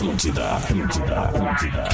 [0.00, 1.84] Atlântida, Atlântida, Atlântida.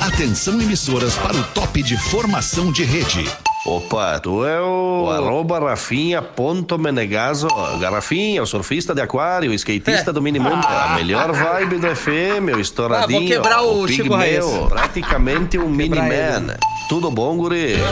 [0.00, 3.28] Atenção emissoras para o top de formação de rede.
[3.66, 7.48] Opa, tu é o, o arroba Rafinha ponto Menegaso.
[7.80, 10.14] Garrafinha, o surfista de aquário, o skatista É.
[10.14, 10.64] do Minimundo.
[10.64, 13.18] A melhor vibe do FM, o estouradinho.
[13.18, 14.46] Ah, vou quebrar o Pig Chico Raiz.
[14.46, 16.54] Meu, praticamente um Miniman.
[16.88, 17.74] Tudo bom, guri?
[17.74, 17.82] Já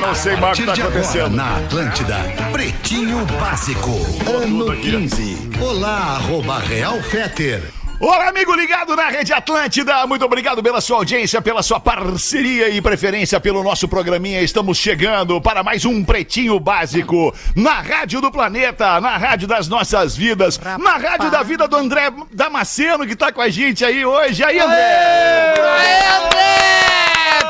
[0.00, 1.36] não sei mais o que tá de agora, acontecendo.
[1.36, 2.16] na Atlântida,
[2.52, 3.90] Pretinho Básico,
[4.26, 5.50] ano 15.
[5.60, 7.62] Olá, arroba Real Feter.
[8.00, 10.06] Olá, amigo ligado na Rede Atlântida.
[10.06, 14.40] Muito obrigado pela sua audiência, pela sua parceria e preferência pelo nosso programinha.
[14.40, 20.16] Estamos chegando para mais um Pretinho Básico na Rádio do Planeta, na Rádio das Nossas
[20.16, 24.42] Vidas, na Rádio da Vida do André Damasceno, que tá com a gente aí hoje.
[24.42, 25.54] Aí, André!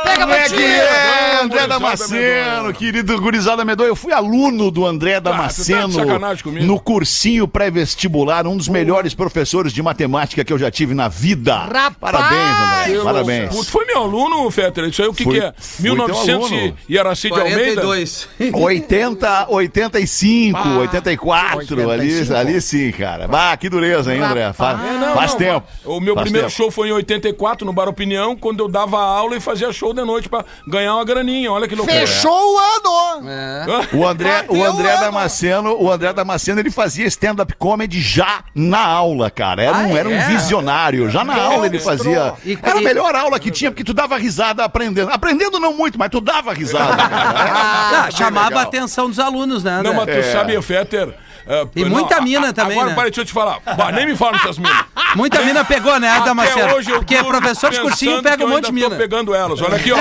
[0.05, 3.89] Pega Como é que é, André Damasceno, querido Gurizada Medonha?
[3.89, 6.67] Eu fui aluno do André tu tá Damasceno sacanagem comigo.
[6.67, 11.57] no cursinho pré-vestibular, um dos melhores professores de matemática que eu já tive na vida.
[11.57, 11.95] Rapaz!
[12.01, 12.41] Parabéns,
[12.87, 12.97] André.
[12.99, 13.55] Eu- Parabéns.
[13.57, 14.85] Tu foi meu aluno, Fetter?
[14.85, 15.53] Isso aí o que, Fui- que é?
[15.57, 16.77] fui teu 1900 aluno.
[16.89, 17.81] e Araci de Almeida?
[17.83, 18.29] 42.
[18.53, 23.27] 80, 85, Ah, 84, ali, ali sim, cara.
[23.29, 24.53] Bah, que dureza, hein, André?
[24.53, 25.67] Fa- É, não, faz não, tempo.
[25.85, 26.57] O meu Faz primeiro tempo.
[26.57, 30.05] show foi em 84, no Bar Opinião, quando eu dava aula e fazia show de
[30.05, 31.51] noite pra ganhar uma graninha.
[31.51, 31.99] Olha que loucura.
[31.99, 33.29] Fechou o ano!
[33.29, 33.97] É.
[33.97, 35.01] O André, o André ano.
[35.01, 39.63] Damasceno, o André Damasceno, ele fazia stand-up comedy já na aula, cara.
[39.63, 40.27] Era um, Ah, era um é?
[40.29, 41.11] visionário.
[41.11, 42.35] Já na aula ele fazia.
[42.45, 45.11] E- Era a melhor aula que tinha, porque tu dava risada aprendendo.
[45.11, 48.59] Aprendendo não muito, mas tu dava risada, Ah, chamava legal.
[48.61, 49.81] a atenção dos alunos, né?
[49.83, 51.15] Não, mas tu sabe, Fetter...
[51.47, 52.95] é, E não, muita a- mina a- também, Agora, né?
[52.95, 53.59] para, deixa eu te falar.
[53.77, 54.85] Bah, nem me fala dessas minas.
[55.17, 56.75] Muita mina pegou, né, Damasceno?
[56.75, 58.97] hoje eu Porque durmo professor de cursinho pega um eu monte de ainda tô mina.
[58.97, 59.61] pegando elas.
[59.61, 59.99] Olha aqui, ó.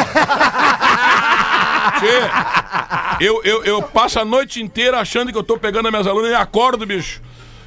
[3.20, 6.32] Eu, eu, eu passo a noite inteira achando que eu tô pegando as minhas alunas
[6.32, 7.22] e acordo, bicho.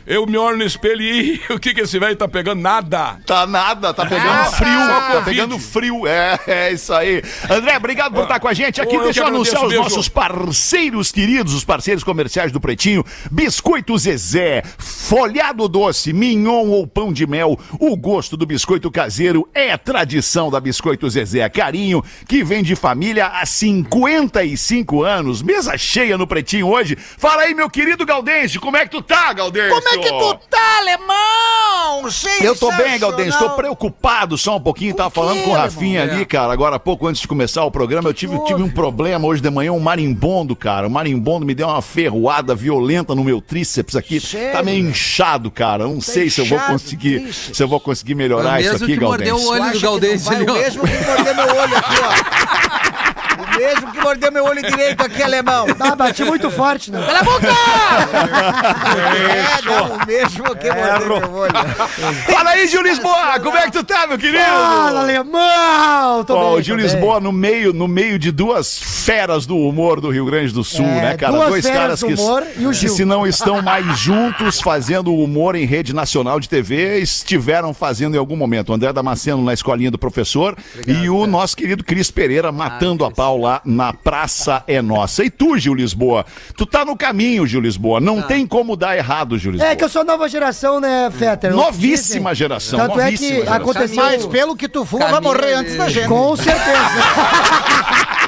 [0.07, 2.61] Eu me olho no espelho e "Ih, o que que esse velho tá pegando?
[2.61, 3.19] Nada.
[3.27, 6.07] Tá nada, tá pegando Ah, frio, tá pegando frio.
[6.07, 7.23] É, é isso aí.
[7.49, 8.95] André, obrigado por estar com a gente aqui.
[8.95, 13.05] Eu Deixa eu anunciar os agradeço, nossos parceiros queridos, os parceiros comerciais do Pretinho.
[13.31, 17.59] Biscoito Zezé, folhado doce, mignon ou pão de mel.
[17.79, 21.49] O gosto do biscoito caseiro é tradição da Biscoito Zezé.
[21.49, 25.43] Carinho que vem de família há 55 anos.
[25.43, 26.97] Mesa cheia no Pretinho hoje.
[26.97, 29.71] Fala aí, meu querido Galdense, como é que tu tá, Galdense?
[29.71, 32.09] Como é que tu tá, alemão?
[32.41, 33.31] Eu tô bem, Galdense.
[33.31, 33.57] Tô Sensacional.
[33.57, 34.95] preocupado só um pouquinho.
[34.95, 36.17] Tava quê, falando com o Rafinha irmão?
[36.17, 38.09] ali, cara, agora há pouco antes de começar o programa.
[38.09, 40.87] Eu tive, tive um problema hoje de manhã, um marimbondo, cara.
[40.87, 44.21] O marimbondo me deu uma ferroada violenta no meu tríceps aqui.
[44.21, 44.53] Sério?
[44.53, 45.87] Tá meio inchado, cara.
[45.87, 47.57] Não sei se eu vou conseguir, tríceps.
[47.57, 50.53] se eu vou conseguir melhorar isso mesmo aqui, que mordeu o olho do ó.
[50.53, 51.95] O mesmo que mordeu meu olho aqui,
[52.69, 52.72] ó.
[53.55, 55.67] O mesmo que mordeu meu olho direito aqui, alemão.
[55.79, 57.05] Ah, bati muito forte, né?
[57.05, 57.49] Cala a boca!
[58.43, 61.53] É, não, o mesmo que mordeu meu olho.
[62.31, 63.39] Fala aí, Gil Lisboa.
[63.41, 64.43] Como é que tu tá, meu querido?
[64.43, 66.25] Fala, alemão!
[66.25, 66.85] Tô Ó, bem, o Gil bem.
[66.85, 70.85] Lisboa no meio, no meio de duas feras do humor do Rio Grande do Sul,
[70.87, 71.33] É, né, cara?
[71.33, 72.13] duas Dois feras caras do que,
[72.61, 72.89] e que Gil.
[72.91, 78.19] se não estão mais juntos fazendo humor em rede nacional de TV, estiveram fazendo em
[78.19, 78.71] algum momento.
[78.71, 83.11] O André Damasceno na escolinha do professor e o nosso querido Cris Pereira matando a
[83.11, 85.25] pau lá na Praça é Nossa.
[85.25, 86.25] E tu, Gil Lisboa?
[86.57, 88.01] Tu tá no caminho, Gil Lisboa.
[88.01, 89.71] Não tem como dar errado, Gil Lisboa.
[89.71, 91.53] É que eu sou nova geração, né, Fetter?
[91.55, 92.79] Novíssima geração.
[92.79, 93.55] Tanto é novíssima que geração.
[93.55, 93.97] aconteceu...
[93.97, 96.09] Mas pelo que tu fuma, vai morrer antes da gente.
[96.09, 96.63] Com certeza.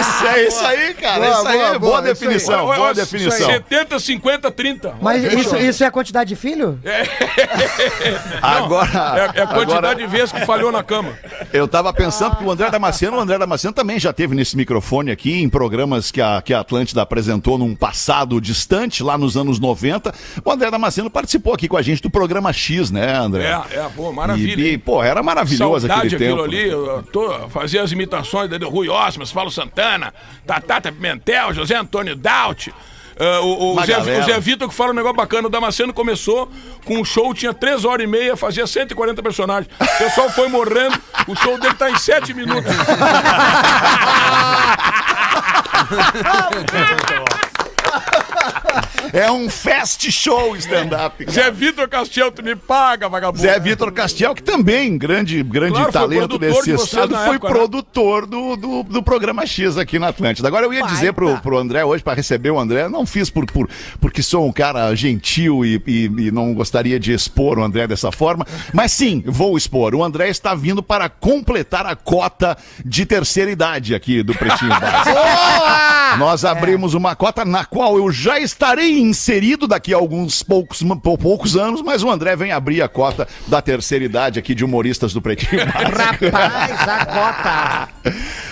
[0.00, 1.20] Isso, é isso aí, cara.
[1.20, 3.46] Boa, isso aí, boa, boa, boa, definição, boa olha, definição.
[3.46, 4.94] 70, 50, 30.
[5.00, 6.78] Mas isso, isso é a quantidade de filho?
[8.42, 11.12] Agora, É, é a quantidade agora de vezes que falhou na cama.
[11.52, 15.10] eu tava pensando que o André Damasceno, o André Damasceno também já teve nesse microfone
[15.10, 19.58] aqui em programas que a, que a Atlântida apresentou num passado distante, lá nos anos
[19.58, 20.14] 90.
[20.44, 23.44] O André Damasceno participou aqui com a gente do programa X, né, André?
[23.44, 24.60] É, é, pô, maravilha.
[24.60, 26.56] E, e, pô, era maravilhoso Saudade aquele aquilo tempo.
[26.56, 30.12] ali, eu tô, fazia as imitações do Rui Osmas, Paulo Santana,
[30.46, 32.72] Tatata Pimentel, José Antônio Daut.
[33.18, 35.48] ah, o, o Uma Zé, o Zé Vitor que fala um negócio bacana.
[35.48, 36.50] O Damasceno começou
[36.84, 39.72] com um show, tinha 3 horas e meia, fazia 140 personagens.
[39.80, 42.72] O pessoal foi morrendo, o show dele tá em 7 minutos.
[49.12, 51.24] É um fast show stand-up.
[51.30, 53.40] Zé Vitor Castel, tu me paga, vagabundo.
[53.40, 57.54] Zé Vitor Castiel, que também, grande, grande Claro, talento desse estado, foi época, né?
[57.54, 60.46] produtor do, do, do programa X aqui na Atlântida.
[60.48, 63.46] Agora eu ia dizer pro, pro André hoje, para receber o André, não fiz por,
[63.46, 63.68] por,
[64.00, 68.12] porque sou um cara gentil e, e, e não gostaria de expor o André dessa
[68.12, 69.94] forma, mas sim, vou expor.
[69.94, 75.16] O André está vindo para completar a cota de terceira idade aqui do Pretinho Básico.
[76.18, 81.18] Nós abrimos uma cota na qual eu já estarei inserido daqui a alguns poucos, pou-
[81.18, 85.12] poucos anos, mas o André vem abrir a cota da terceira idade aqui de humoristas
[85.12, 85.62] do Pretinho.
[85.66, 87.88] Rapaz, a cota.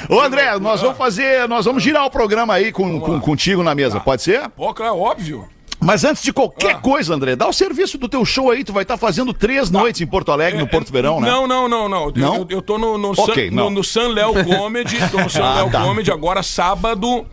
[0.09, 3.75] Ô André, nós vamos fazer, nós vamos girar o programa aí com, com- contigo na
[3.75, 4.49] mesa, pode ser?
[4.51, 5.47] Pô, claro, óbvio.
[5.79, 6.79] Mas antes de qualquer Ah.
[6.79, 10.01] coisa, André, dá o serviço do teu show aí, tu vai estar fazendo três noites
[10.01, 11.29] em Porto Alegre, no Porto Verão, né?
[11.29, 12.11] É, Não, não, não, não.
[12.17, 12.35] Não?
[12.37, 13.65] Eu, eu tô no, no, Ok, San, não.
[13.65, 15.83] no, no San Léo Comedy, tô no San Ah, Léo tá.
[15.83, 17.27] Comedy agora sábado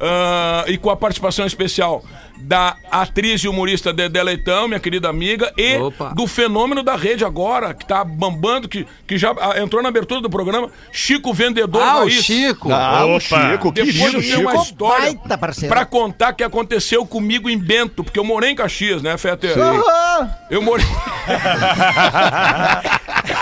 [0.00, 2.02] ah, e com a participação especial
[2.40, 6.08] da atriz e humorista Dedé Leitão, minha querida amiga, e Opa.
[6.14, 10.20] do fenômeno da rede agora, que tá bambando, que, que já ah, entrou na abertura
[10.20, 12.24] do programa, Chico Vendedor Ah, o Raiz.
[12.24, 12.72] Chico.
[12.72, 13.20] Ah, o Opa.
[13.52, 14.62] Chico, Depois querido eu tenho uma Chico.
[14.64, 15.74] história Baita parceiro.
[15.74, 19.46] pra contar que aconteceu comigo em Bento, porque eu morei em Caxias, né, Fete?
[19.48, 20.30] Aham.
[20.50, 20.84] Eu morei.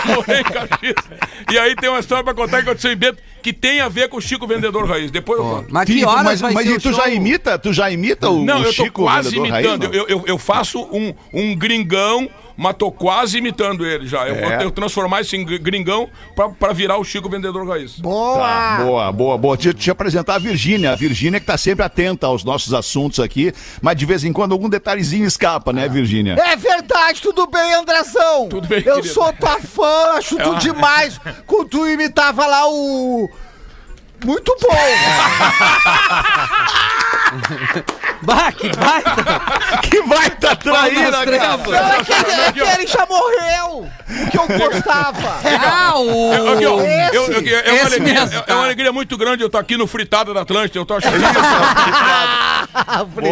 [0.05, 0.95] morei em Caxias.
[1.51, 4.09] E aí tem uma história pra contar que aconteceu em Bento que tem a ver
[4.09, 5.09] com o Chico Vendedor Raiz.
[5.11, 5.67] Depois eu conto.
[5.69, 6.93] Mas que horas mas, vai mas ser e o tu show?
[6.93, 9.83] já imita, tu já imita o, Não, o eu tô Chico quase imitando.
[9.83, 14.27] raiz, eu, eu, eu faço um, um gringão, mas tô quase imitando ele já.
[14.27, 14.41] Eu É.
[14.57, 17.97] vou eu transformar esse gr- gringão pra, pra virar o Chico Vendedor Raiz.
[17.99, 18.37] Boa.
[18.39, 19.55] Tá, boa, boa, boa.
[19.55, 20.91] Deixa eu te apresentar a Virgínia.
[20.91, 24.51] A Virgínia que tá sempre atenta aos nossos assuntos aqui, mas de vez em quando
[24.51, 26.33] algum detalhezinho escapa, né, Virgínia?
[26.33, 28.49] É verdade, tudo bem, Andrezão?
[28.49, 29.13] Tudo bem, Eu querido.
[29.13, 31.19] sou tua fã, acho tu demais.
[31.45, 33.29] Quando tu imitava lá o.
[34.25, 34.69] Muito bom!
[38.21, 39.79] Bah, que baita.
[39.81, 41.53] Que vai tá traíra, cara.
[41.99, 43.87] aquele, aquele já morreu!
[44.09, 45.39] O que eu gostava!
[45.71, 46.33] Ah, o...
[46.33, 47.15] Eu- aqui, ó, Esse.
[47.15, 48.55] eu- eu- é, uma Esse alegria, mesmo, é- é tá.
[48.55, 50.79] uma alegria muito grande eu estar aqui no Fritada da Atlântida.
[50.79, 51.15] Eu tô achando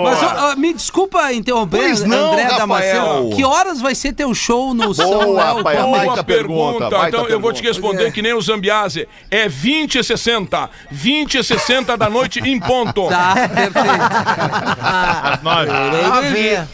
[0.04, 2.60] Mas ó, ó, me desculpa interromper, Pois não, André Rafael.
[2.60, 3.36] Damasceno.
[3.36, 5.64] Que horas vai ser teu show no São Boa, Léo?
[5.64, 9.08] baita Boa pergunta, baita então eu vou te responder que nem o Zambiase.
[9.30, 10.70] É 20 e 60.
[10.92, 13.08] 20 e 60 da noite em ponto.
[13.10, 14.77] Tá, perfeito.
[14.82, 16.30] Às nove.
[16.30, 16.68] Ver.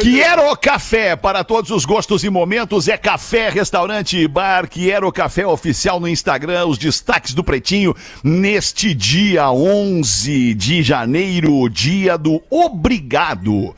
[0.00, 4.68] Quiero Café, para todos os gostos e momentos, é café, restaurante e bar.
[4.68, 12.16] Quiero Café oficial no Instagram, os destaques do Pretinho neste dia 11 de janeiro, dia
[12.16, 13.74] do obrigado.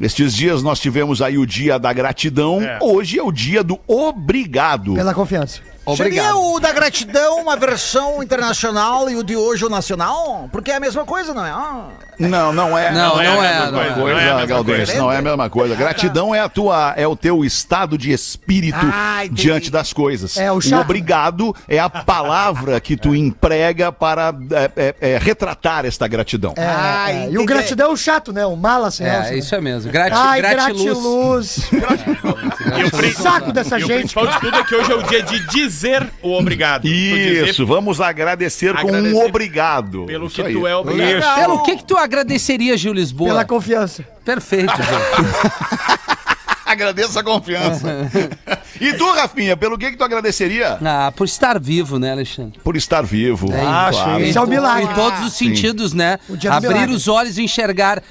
[0.00, 4.94] Estes dias nós tivemos aí o dia da gratidão, hoje é o dia do obrigado.
[4.94, 5.60] Pela confiança.
[5.96, 10.48] Seria o da gratidão uma versão internacional e o de hoje o nacional?
[10.52, 11.50] Porque é a mesma coisa, não é?
[11.50, 11.86] Ah,
[12.18, 12.90] Não, não é.
[12.90, 13.50] Não, Não é não a é.
[13.60, 13.90] mesma não é.
[13.96, 14.98] Não é a mesma Galdense, coisa.
[15.00, 15.74] não é a mesma coisa.
[15.74, 19.42] Gratidão é a tua, é o teu estado de espírito Ah, entendi.
[19.42, 20.36] diante das coisas.
[20.36, 20.80] É, o chato.
[20.82, 26.52] obrigado é a palavra que tu emprega para é, é, é, retratar esta gratidão.
[26.56, 27.30] É, Ah, é.
[27.30, 28.44] E o gratidão é o chato, né?
[28.46, 29.90] O mala sem alça, É, isso é mesmo.
[29.90, 31.68] Grati, Ai, gratiluz.
[31.70, 31.70] gratiluz.
[32.80, 33.98] E o, Saco dessa e o gente.
[34.00, 35.79] principal de tudo é que hoje é o dia de dizer
[36.22, 36.82] o obrigado.
[36.82, 40.04] Tu dizer Isso, vamos agradecer, com um Agradecer obrigado.
[40.06, 40.52] Pelo Isso que aí.
[40.54, 41.40] tu é obrigado.
[41.40, 43.30] Pelo que que tu agradeceria, Gil Lisboa?
[43.30, 44.04] Pela confiança.
[44.24, 44.84] Perfeito, Gil.
[46.70, 47.88] Agradeço a confiança.
[48.80, 50.78] E tu, Rafinha, pelo que que tu agradeceria?
[50.84, 52.58] Ah, por estar vivo, né, Alexandre?
[52.62, 53.48] Por estar vivo.
[53.54, 54.20] Ah, claro.
[54.22, 54.84] Esse é o milagre.
[54.90, 56.18] Em todos os sentidos, né?
[56.50, 58.02] Abrir os olhos, enxergar,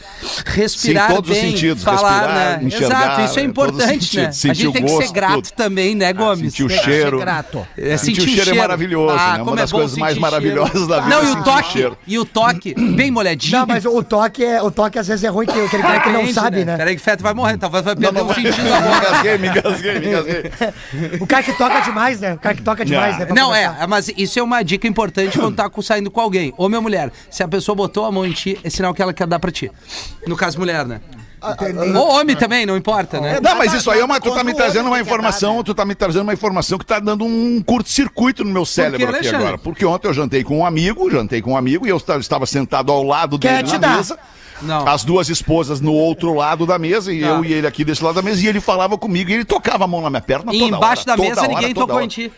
[0.46, 2.60] respirar Sim, todos os bem, sentidos, falar, respirar, né?
[2.68, 4.32] enxergar, Exato, isso é os importante, né?
[4.32, 5.52] sentir a gente o tem que ser grato tudo.
[5.56, 6.54] também, né, Gomes?
[6.54, 7.18] Sentir o Tem que cheiro.
[7.18, 7.68] ser grato.
[7.78, 9.44] É, Sentir o cheiro é maravilhoso, Ah, né?
[9.44, 12.26] Uma das é coisas mais maravilhosas da vida Não, é e o toque, e o
[12.26, 13.60] toque, bem molhadinho.
[13.60, 16.10] Não, mas o toque, é, o toque às vezes é ruim, que aquele cara que
[16.10, 16.78] não sabe, né?
[16.78, 18.98] Peraí que o Feto vai morrer, talvez vai perder o sentido Me agora.
[18.98, 20.49] engasguei, me engasguei, me engasguei.
[21.20, 22.34] O cara que toca demais, né?
[22.34, 23.26] O cara que toca demais, né?
[23.26, 23.78] pra Não, começar.
[23.84, 26.54] é, mas isso é uma dica importante quando tá saindo com alguém.
[26.58, 29.14] Ô, minha mulher, se a pessoa botou a mão em ti, é sinal que ela
[29.14, 29.72] quer dar pra ti.
[30.28, 31.02] No caso, mulher, né?
[31.96, 33.40] Ou homem também, não importa, né?
[33.42, 34.20] Não, mas isso aí é uma.
[34.20, 35.64] Tu tá me trazendo homem uma informação, né?
[35.64, 39.30] tu tá me trazendo uma informação que tá dando um curto-circuito no meu cérebro aqui
[39.30, 39.58] agora.
[39.58, 42.46] Porque ontem eu jantei com um amigo, jantei com um amigo e eu esta- estava
[42.46, 44.04] sentado ao lado Quer dele te na dar.
[44.62, 44.88] Não.
[44.88, 47.28] As duas esposas no outro lado da mesa e Tá.
[47.28, 48.42] eu e ele aqui desse lado da mesa.
[48.44, 51.04] E ele falava comigo e ele tocava a mão na minha perna E toda embaixo
[51.08, 52.06] hora, da mesa hora, ninguém tocou hora.
[52.06, 52.32] em ti.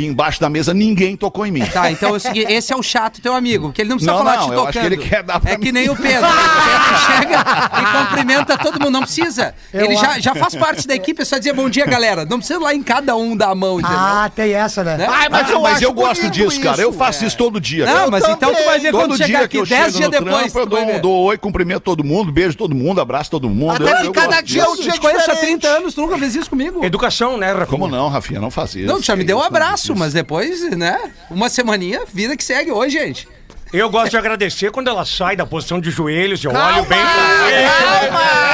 [0.00, 1.64] E embaixo da mesa ninguém tocou em mim.
[1.66, 4.12] Tá, então é o seguinte, esse é o chato teu amigo, porque ele não precisa
[4.12, 4.68] Não, falar não, te eu tocando.
[4.68, 5.72] acho que ele quer dar pra É que mim.
[5.72, 6.26] nem o Pedro.
[6.26, 7.44] O Pedro chega
[7.80, 9.54] e cumprimenta todo mundo, não precisa.
[9.72, 10.22] ele já, acho.
[10.22, 12.24] já faz parte da equipe, é só dizer bom dia, galera.
[12.24, 13.98] Não precisa ir lá em cada um dar a mão, entendeu?
[13.98, 14.96] Ah, tem essa, né?
[14.96, 15.06] Né?
[15.08, 16.80] Ai, Mas, eu mas eu gosto disso, cara.
[16.80, 16.98] Eu isso.
[16.98, 17.86] faço isso todo dia.
[17.86, 18.10] Não, cara.
[18.10, 20.10] mas então tu vai ver Todo quando chegar dia que aqui, eu 10 chego dias
[20.10, 20.52] depois.
[20.52, 23.82] trampo, eu dou, dou oi, cumprimento todo mundo, beijo todo mundo, abraço todo mundo.
[23.82, 24.66] Até Eu- que eu cada dia disso.
[24.66, 25.60] é um Eu dia te conheço há diferente.
[25.60, 26.84] 30 anos, tu nunca fez isso comigo.
[26.84, 27.66] Educação, né, Rafinha?
[27.66, 28.40] Como não, Rafinha?
[28.40, 28.86] Não faz isso.
[28.86, 30.98] Não, tu já me Que deu um isso, abraço, não mas depois, né?
[31.30, 33.28] Uma semaninha, vida que segue hoje, gente.
[33.72, 38.50] Eu gosto de agradecer quando ela sai da posição de joelhos, eu olho bem pra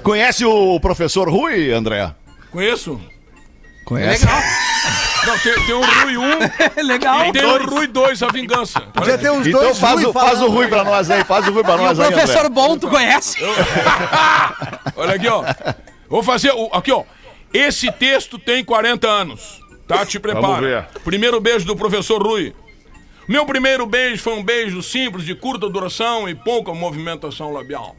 [0.02, 2.10] Conhece o professor Rui, André?
[2.50, 3.00] Conheço?
[3.84, 4.24] Conhece?
[4.24, 4.40] Legal.
[5.26, 6.16] Não, tem, tem um Rui
[6.80, 7.26] 1 Legal.
[7.26, 8.80] e tem um Rui 2, a vingança.
[8.80, 10.48] Podia ter uns Então dois faz, Rui o, faz o.
[10.48, 12.48] Rui pra nós aí, faz o Rui pra E o nós aí, professor André.
[12.48, 13.36] bom, tu conhece?
[14.96, 15.44] Olha aqui, ó.
[16.08, 16.52] Vou fazer.
[16.52, 17.04] o- Aqui, ó.
[17.52, 19.60] Esse texto tem 40 anos.
[19.86, 20.06] Tá?
[20.06, 20.88] Te prepara.
[21.04, 22.54] Primeiro beijo do professor Rui.
[23.26, 27.96] Meu primeiro beijo foi um beijo simples, de curta duração e pouca movimentação labial.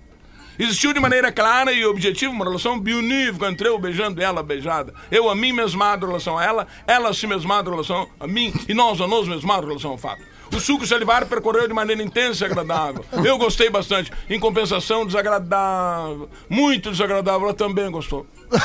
[0.59, 4.93] Existiu de maneira clara e objetiva uma relação bionívoca entre eu beijando ela beijada.
[5.09, 8.27] Eu a mim mesmado em relação a ela, ela a si mesmada em relação a
[8.27, 10.21] mim e nós a nós mesmados em relação ao fato.
[10.53, 13.03] O suco salivar percorreu de maneira intensa e agradável.
[13.23, 14.11] Eu gostei bastante.
[14.29, 16.29] Em compensação, desagradável.
[16.49, 17.43] Muito desagradável.
[17.47, 18.25] Ela também gostou.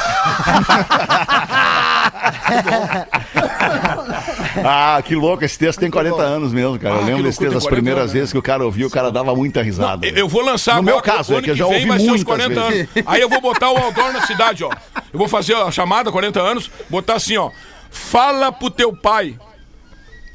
[4.65, 6.95] Ah, que louco, esse texto tem 40 anos mesmo, cara.
[6.95, 8.13] Ah, eu que lembro desse texto, as 40 primeiras anos.
[8.13, 10.07] vezes que o cara ouvia, o cara dava muita risada.
[10.07, 12.25] Eu vou lançar No meu caso, é que eu já ouvi vai ser os muitas
[12.25, 12.89] 40 vezes.
[12.97, 13.09] anos.
[13.09, 14.71] Aí eu vou botar o outdoor na cidade, ó.
[15.13, 17.51] Eu vou fazer a chamada 40 anos, botar assim, ó.
[17.91, 19.39] Fala pro teu pai.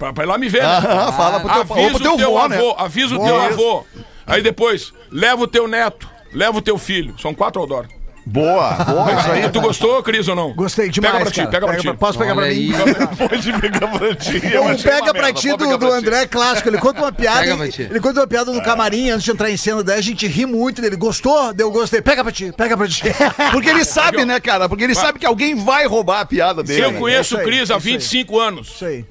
[0.01, 0.67] Pra, pra ir lá me ver, né?
[0.67, 2.57] Ah, fala pro teu, Avisa pro teu o teu vô, né?
[2.57, 3.85] avô, avisa o teu avô.
[4.25, 7.13] Aí depois, leva o teu neto, leva o teu filho.
[7.19, 7.85] São quatro outdoor.
[8.25, 9.49] Boa, boa, isso aí.
[9.49, 10.53] Tu gostou, Cris, ou não?
[10.53, 11.49] Gostei demais, Pega pra ti, cara.
[11.51, 11.93] pega pra ti.
[11.99, 13.15] Posso pegar Olha pra mim?
[13.15, 14.41] Pode pegar pra ti.
[14.51, 15.91] eu Um pega pra ti do, do.
[15.91, 16.69] André clássico.
[16.69, 17.41] Ele conta uma piada.
[17.41, 17.81] Pega pra Ele, ti.
[17.83, 19.83] ele conta uma piada no camarim antes de entrar em cena.
[19.83, 20.95] Daí a gente ri muito dele.
[20.95, 21.51] Gostou?
[21.53, 22.01] Deu gostei.
[22.01, 23.03] Pega pra ti, pega pra ti.
[23.51, 24.67] Porque ele sabe, né, cara?
[24.69, 26.81] Porque ele sabe que alguém vai roubar a piada dele.
[26.85, 27.93] Eu conheço isso o Cris há isso aí.
[27.93, 28.67] 25 anos.
[28.67, 29.05] Isso aí.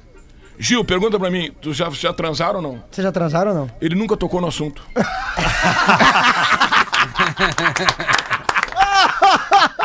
[0.63, 2.85] Gil, pergunta pra mim, tu já, já transaram ou não?
[2.91, 3.71] Vocês já transaram ou não?
[3.81, 4.83] Ele nunca tocou no assunto.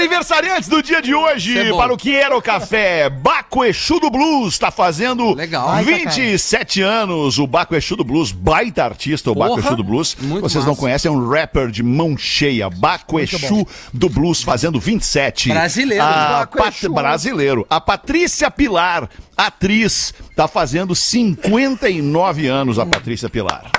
[0.00, 4.08] Aniversariantes do dia de hoje, é para o que era o café, Baco Exu do
[4.10, 5.76] Blues, está fazendo Legal.
[5.84, 7.38] 27 anos.
[7.38, 10.16] O Baco Exu do Blues, baita artista, o Baco Exu do Blues.
[10.18, 10.80] muito Vocês não massa.
[10.80, 12.70] conhecem, é um rapper de mão cheia.
[12.70, 15.50] Baco Exu do Blues, fazendo 27.
[15.50, 16.02] Brasileiro.
[16.02, 16.92] A Baco Pat- Exu.
[16.94, 17.66] Brasileiro.
[17.68, 23.70] A Patrícia Pilar, atriz, está fazendo 59 anos, a Patrícia Pilar.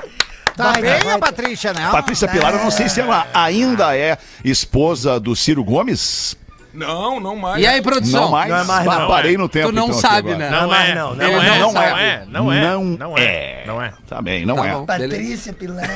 [0.56, 1.14] Tá Vai, bem vai.
[1.14, 1.90] a Patrícia, né?
[1.92, 6.36] Patrícia Pilar, eu não sei se ela ainda é esposa do Ciro Gomes.
[6.74, 7.62] Não, não mais.
[7.62, 8.24] E aí, produção?
[8.24, 8.50] Não mais?
[8.50, 9.38] Não é mais, Bah, não, parei é.
[9.38, 9.68] no tempo.
[9.70, 10.50] Tu não então, sabe, né?
[10.50, 12.02] Não é, não, não Ele é, não não sabe.
[12.02, 13.64] é, não é, Não não é, é.
[13.68, 13.94] não é.
[14.08, 14.86] Tá bem, não Tá é.
[14.86, 15.90] Patrícia Pilar.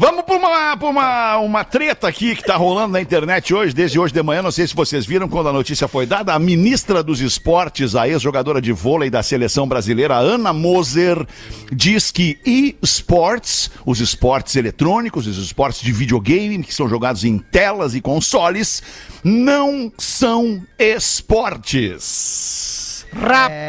[0.00, 4.14] Vamos para uma, uma, uma treta aqui que tá rolando na internet hoje, desde hoje
[4.14, 4.40] de manhã.
[4.40, 6.32] Não sei se vocês viram quando a notícia foi dada.
[6.32, 11.26] A ministra dos Esportes, a ex-jogadora de vôlei da seleção brasileira, Ana Moser,
[11.72, 17.96] diz que e-sports, os esportes eletrônicos, os esportes de videogame, que são jogados em telas
[17.96, 18.80] e consoles,
[19.24, 22.77] não são esportes.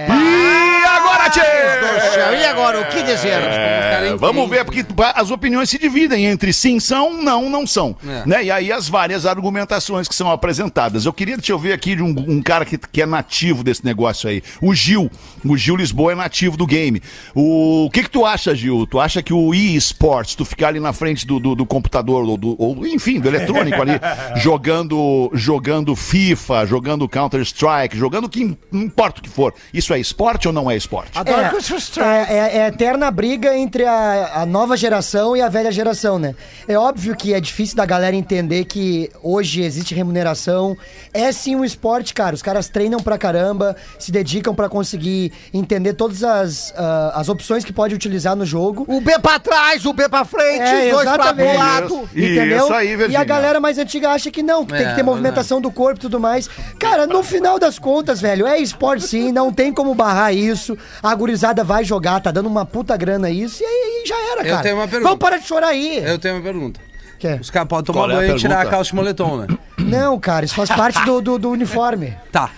[0.10, 1.42] E agora, tchê!
[2.40, 3.42] E agora, o que dizer?
[3.42, 7.96] É, vamos ver, porque as opiniões se dividem entre sim são, não, não são.
[8.06, 8.24] É.
[8.26, 8.44] Né?
[8.46, 11.06] E aí as várias argumentações que são apresentadas.
[11.06, 14.30] Eu queria te ouvir aqui de um, um cara que, que é nativo desse negócio
[14.30, 14.42] aí.
[14.62, 15.10] O Gil.
[15.46, 17.02] O Gil Lisboa é nativo do game.
[17.34, 18.86] O, o que que tu acha, Gil?
[18.86, 22.38] Tu acha que o eSports, tu ficar ali na frente do, do, do computador, ou,
[22.38, 23.94] do, ou enfim, do eletrônico ali,
[24.42, 30.00] jogando, jogando FIFA, jogando Counter-Strike, jogando o que não importa o que for, isso é
[30.00, 31.12] esporte ou não é esporte?
[31.18, 31.44] Adoro É,
[32.02, 36.18] é, é, é a eterna briga entre a, a nova geração e a velha geração,
[36.20, 36.36] né?
[36.68, 40.76] É óbvio que é difícil da galera entender que hoje existe remuneração.
[41.14, 42.36] É sim um esporte, cara.
[42.36, 47.64] Os caras treinam pra caramba, se dedicam pra conseguir entender todas as, ah, as opções
[47.64, 48.86] que pode utilizar no jogo.
[48.88, 52.10] O B pra trás, o B pra frente, É, os dois pra lado.
[52.16, 52.66] Entendeu?
[52.66, 53.20] Isso aí, e Virgínia.
[53.20, 56.00] a galera mais antiga acha que não, que tem É, que ter movimentação do corpo
[56.00, 56.50] e tudo mais.
[56.80, 60.78] Cara, no final das contas, velho, é esporte sim, não tem como barrar isso.
[61.04, 64.50] A gurizada vai jogar, tá dando uma puta grana isso, e aí já era, Eu
[64.52, 64.64] cara.
[64.64, 65.04] tenho uma pergunta.
[65.10, 65.98] Vamos parar de chorar aí.
[66.04, 66.80] Eu tenho uma pergunta.
[67.20, 67.40] Quer?
[67.42, 68.76] Os caras podem tomar Qual é a banho e tirar a pergunta?
[68.78, 69.48] calça de moletom, né?
[69.78, 72.14] Não, cara, isso faz parte do, do, do uniforme.
[72.32, 72.50] Tá.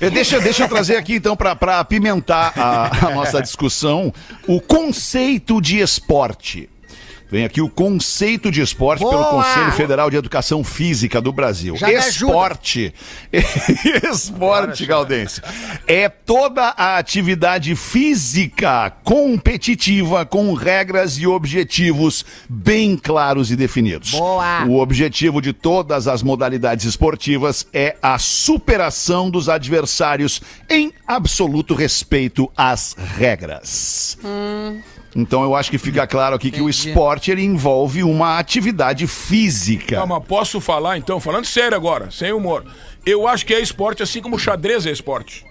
[0.00, 4.12] Eu- Deixa, deixa eu trazer aqui, então, para apimentar a, a nossa discussão,
[4.46, 6.68] o conceito de esporte.
[7.30, 9.44] Vem aqui o conceito de esporte pelo Boa!
[9.44, 11.76] Conselho Federal de Educação Física do Brasil.
[11.76, 12.94] Já esporte.
[14.10, 15.42] esporte, Galdense.
[15.86, 24.12] É toda a atividade física competitiva com regras e objetivos bem claros e definidos.
[24.12, 24.64] Boa!
[24.64, 32.50] O objetivo de todas as modalidades esportivas é a superação dos adversários em absoluto respeito
[32.56, 34.16] às regras.
[35.16, 39.96] Então eu acho que fica claro aqui que o esporte ele envolve uma atividade física.
[39.96, 42.64] Tá, mas posso falar então, falando sério agora, sem humor.
[43.06, 45.44] Eu acho que é esporte assim como o xadrez é esporte.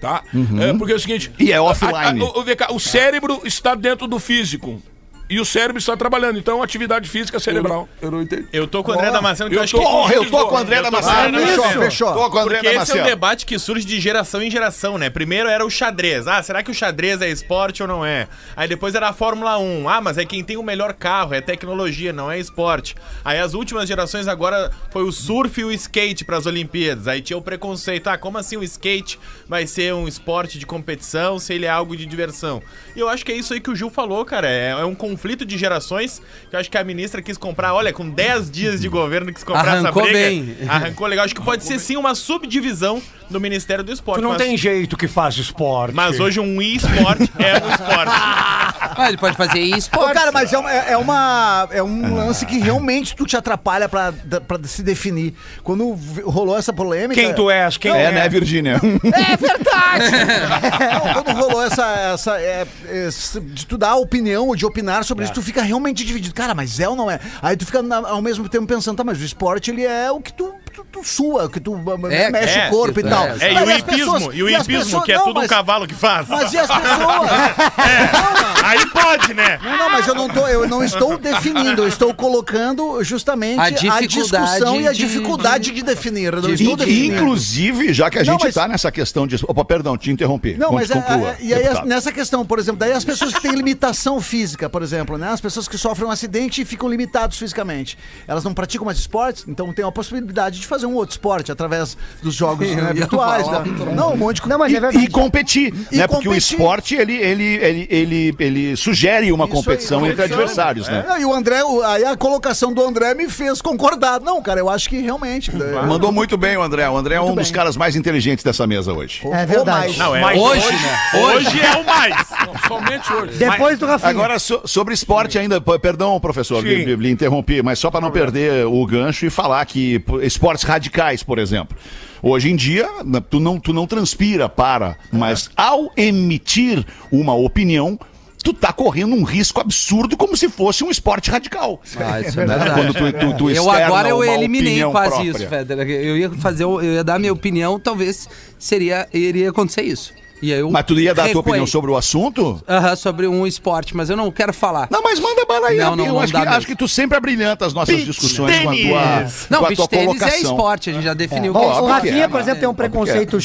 [0.00, 0.22] Tá?
[0.60, 1.32] É, porque é o seguinte.
[1.38, 2.20] E é a- offline.
[2.20, 2.40] a- o,
[2.72, 4.82] o- o cérebro está dentro do físico.
[5.28, 6.38] E o cérebro está trabalhando.
[6.38, 7.88] Então, atividade física cerebral.
[8.00, 8.46] Eu não entendi.
[8.52, 9.90] Eu tô com o André Damasceno, que eu, Eu acho tô- que...
[9.90, 11.18] Porra, eu tô com o André Eu Damasceno.
[11.38, 12.12] André Fechou, fechou.
[12.14, 14.96] Tô com o André Porque esse é um debate que surge de geração em geração,
[14.96, 15.10] né?
[15.10, 16.28] Primeiro era o xadrez.
[16.28, 18.28] Ah, será que o xadrez é esporte ou não é?
[18.56, 19.88] Aí depois era a Fórmula 1.
[19.88, 22.94] Ah, mas é quem tem o melhor carro, é tecnologia, não é esporte.
[23.24, 27.08] Aí as últimas gerações agora foi o surf e o skate pras Olimpíadas.
[27.08, 28.06] Aí tinha o preconceito.
[28.06, 29.18] Ah, como assim o skate
[29.48, 32.62] vai ser um esporte de competição se ele é algo de diversão?
[32.94, 34.48] E eu acho que é isso aí que o Gil falou, cara.
[34.48, 37.92] É, é um conflito de gerações que eu acho que a ministra quis comprar, olha,
[37.92, 40.54] com 10 dias de governo quis comprar Arrancou essa briga.
[40.58, 40.68] bem.
[40.68, 41.24] Arrancou legal.
[41.24, 44.18] Acho que pode ser sim uma subdivisão do Ministério do Esporte.
[44.20, 45.94] Tu não mas, tem jeito que faz esporte.
[45.94, 48.12] mas hoje um e-sport é um esporte.
[48.98, 50.14] Ah, ele pode fazer Ô, esporte.
[50.14, 53.88] cara, mas é uma, é é uma- é um lance que realmente tu te atrapalha
[53.90, 54.10] pra,
[54.46, 55.34] pra se definir.
[55.62, 57.20] Quando rolou essa polêmica.
[57.20, 57.76] Quem tu és?
[57.76, 58.80] Quem É, né, Virgínia?
[59.04, 60.10] É verdade!
[61.04, 61.84] Não, quando rolou essa.
[62.14, 62.66] essa é,
[63.06, 66.34] esse- de tu dar opinião ou de opinar sobre isso, tu fica realmente dividido.
[66.34, 67.18] Cara, mas é ou não é?
[67.42, 70.32] Aí tu fica ao mesmo tempo pensando, tá, mas o esporte ele é o que
[70.32, 71.74] tu, tu, tu sua, que tu
[72.10, 73.26] É, mexe é, o corpo e é, tal.
[73.26, 75.86] é, É, e o hipismo, pessoas- e o hipismo, que é não, tudo um cavalo
[75.86, 76.28] que faz.
[76.28, 77.30] Mas e as pessoas?
[78.62, 79.58] Aí pode, né?
[79.62, 83.94] Não, não, mas eu não, tô, eu não estou definindo, eu estou colocando justamente A
[83.96, 86.32] a, discussão e a de- dificuldade de, definir.
[86.34, 87.14] Eu não de- estou definindo.
[87.16, 89.36] inclusive, já que a gente mas- tá nessa questão de.
[89.46, 90.54] Opa, perdão, te interrompi.
[90.58, 91.86] Não, mas é, conclua, é, e aí deputado.
[91.86, 95.28] nessa questão, por exemplo, daí as pessoas que têm limitação física, por exemplo, né?
[95.30, 97.96] As pessoas que sofrem um acidente e ficam limitados fisicamente.
[98.26, 101.96] Elas não praticam mais esportes, então tem a possibilidade de fazer um outro esporte através
[102.22, 103.44] dos jogos né, virtuais.
[103.46, 103.92] falar né?
[103.94, 105.04] Não, um monte de Não, mas é E, verdade.
[105.04, 106.06] e competir, E né?
[106.06, 106.54] Porque o competir.
[106.54, 111.04] esporte, ele, ele, ele, ele, ele sugere uma Isso competição aí, entre adversários, né?
[111.16, 114.20] É, e o André, aí a colocação do André me fez concordar.
[114.20, 115.50] Não, cara, eu acho que realmente.
[115.50, 116.88] é, Mandou muito bem o André.
[116.88, 117.54] O André é um Muito dos bem.
[117.54, 119.20] caras mais inteligentes dessa mesa hoje.
[119.30, 119.66] É verdade.
[119.86, 119.98] mais.
[119.98, 120.98] Não, é Mas Hoje, né?
[121.22, 122.16] Hoje é o mais.
[122.46, 123.38] Não, somente hoje.
[123.38, 124.10] Depois do Rafinha.
[124.10, 128.84] Agora, so- sobre esporte ainda, perdão, professor, lhe, interrompi, mas só para não perder o
[128.86, 130.24] gancho e falar que p-
[130.56, 131.76] esportes radicais, por exemplo.
[132.22, 137.98] Hoje em dia, n- tu não, tu não transpira para, mas ao emitir uma opinião,
[138.42, 141.80] tu tá correndo um risco absurdo como se fosse um esporte radical.
[141.98, 142.56] Ah, isso é Né?
[142.56, 142.70] verdade.
[142.80, 145.30] Quando tu, tu, tu Eu agora eu eliminei quase própria.
[145.30, 145.88] isso, Federer.
[145.90, 150.12] Eu ia fazer, eu ia dar minha opinião, talvez seria iria acontecer isso.
[150.42, 152.62] E aí eu Mas tu ia dar a tua opinião sobre o assunto?
[152.68, 154.86] Aham, sobre um esporte, mas eu não quero falar.
[154.90, 157.16] Não, mas manda bala aí, Não, não, eu não acho, que, acho que tu sempre
[157.16, 158.86] abrilhanta as nossas Beach discussões com a tênis.
[158.88, 160.40] tua, Não, com a tua tênis é colocação.
[160.50, 162.02] esporte, a gente já definiu Bom, que é O óbvio esporte.
[162.02, 162.74] que Rafinha, é, por exemplo, tem um é.
[162.74, 163.38] preconceito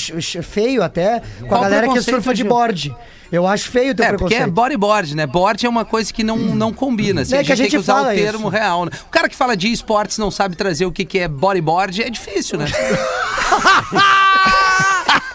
[0.44, 2.96] feio até com a Qual galera que preconceito, surfa de board.
[3.32, 4.52] Eu acho feio o teu É, porque é preconceito.
[4.54, 5.26] bodyboard, né?
[5.26, 7.22] Board é uma coisa que não, não combina.
[7.22, 8.50] Assim, É a, gente a tem gente que usar o termo isso.
[8.50, 8.92] real, né?
[9.08, 12.10] O cara que fala de esportes não sabe trazer o que, que é bodyboard, é
[12.10, 12.66] difícil, né?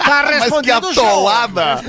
[0.07, 1.07] Tá Mas que respondendo o show.
[1.07, 1.83] atolada.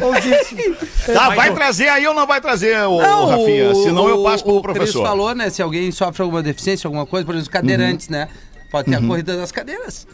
[1.13, 3.75] Tá, vai trazer aí ou não vai trazer, ô, ô, Rafinha?
[3.75, 5.05] Senão eu passo pro o professor.
[5.05, 5.49] falou, né?
[5.49, 8.27] Se alguém sofre alguma deficiência, alguma coisa, por exemplo, os cadeirantes, né?
[8.69, 10.07] Pode ter a corrida das cadeiras.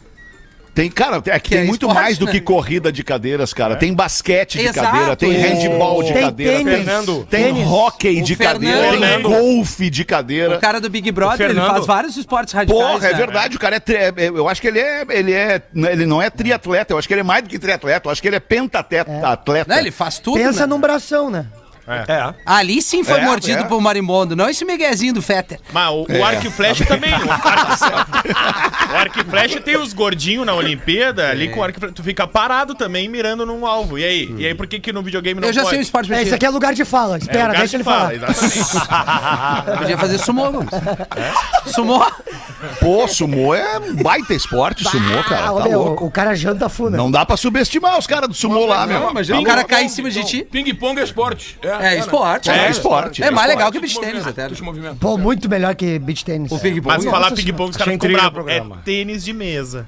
[0.73, 2.31] Tem, cara, é que tem é muito esporte, mais do né?
[2.31, 3.75] que corrida de cadeiras, cara.
[3.75, 4.87] Tem basquete de Exato.
[4.91, 6.65] cadeira, tem handball de Tem cadeira, tênis.
[6.73, 7.27] tem, Fernando.
[7.29, 7.67] tem Tênis.
[7.67, 9.29] hockey de O cadeira, tem Fernando.
[9.29, 10.57] golfe de cadeira.
[10.57, 12.81] O cara do Big Brother, ele faz vários esportes radicais.
[12.87, 13.17] Porra, é né?
[13.17, 15.05] verdade, o cara é, tri- é- é- Eu acho que ele é.
[15.09, 15.61] Ele é.
[15.75, 18.21] Ele não é triatleta, eu acho que ele é mais do que triatleta, eu acho
[18.21, 19.11] que ele é pentatleta.
[19.27, 19.73] atleta.
[19.75, 19.79] Né?
[19.79, 20.37] Ele faz tudo.
[20.39, 20.65] Pensa né?
[20.65, 21.45] num bração, né?
[21.87, 22.33] É.
[22.45, 23.63] Ali sim foi É, mordido é.
[23.65, 25.59] por marimbondo, não esse miguezinho do Fetter.
[25.71, 27.13] Mas o, o arco e flecha também.
[27.13, 27.73] O arco,
[28.93, 31.93] o arco e flecha tem os gordinhos na Olimpíada, ali com o arco e flecha.
[31.95, 33.97] Tu fica parado também mirando num alvo.
[33.99, 34.33] E aí?
[34.37, 35.71] E aí, por que, que no videogame não Eu já pode?
[35.71, 37.15] sei o esporte É, isso aqui é lugar de fala.
[37.15, 38.13] É, Espera, cara deixa que ele fala, falar.
[38.13, 39.77] Exatamente.
[39.79, 40.73] Podia fazer sumô, vamos.
[40.73, 41.69] É?
[41.69, 42.05] Sumô?
[42.79, 45.43] Pô, sumô é um baita esporte, sumô, cara.
[45.43, 46.05] Tá olha, louco.
[46.05, 46.95] o, cara janta funa.
[46.95, 49.09] Não dá pra subestimar os caras do sumô lá, meu.
[49.09, 50.47] Imagina o cara cair em cima de ti.
[50.49, 51.57] Ping-pong é esporte.
[51.61, 52.49] É esporte.
[52.49, 52.69] É né?
[52.71, 53.23] esporte.
[53.23, 54.49] É mais legal que beach tênis até.
[54.61, 54.95] movimenta.
[54.99, 56.51] Pô, muito melhor que beach tênis.
[56.51, 56.87] O ping-pong.
[56.87, 58.27] Mas falar ping-pong, os caras ficam bravos.
[58.27, 58.81] É programa.
[58.83, 59.87] tênis de mesa.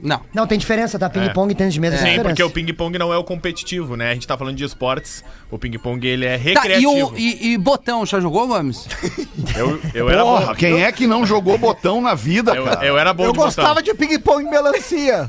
[0.00, 0.20] Não.
[0.34, 1.08] Não, tem diferença, tá?
[1.08, 4.10] Ping-pong e tênis de mesa Sim, porque o ping-pong não é o competitivo, né?
[4.10, 5.22] A gente tá falando de esportes.
[5.50, 7.12] O ping-pong, ele é Tá, e, recreativo.
[7.12, 8.88] o, e, e botão, já jogou, Gomes?
[9.56, 10.54] Eu, eu era Porra, bom.
[10.54, 12.86] quem é que não jogou botão na vida, Eu, cara?
[12.86, 13.46] eu era bom Eu de botão.
[13.64, 15.28] gostava de ping-pong e melancia.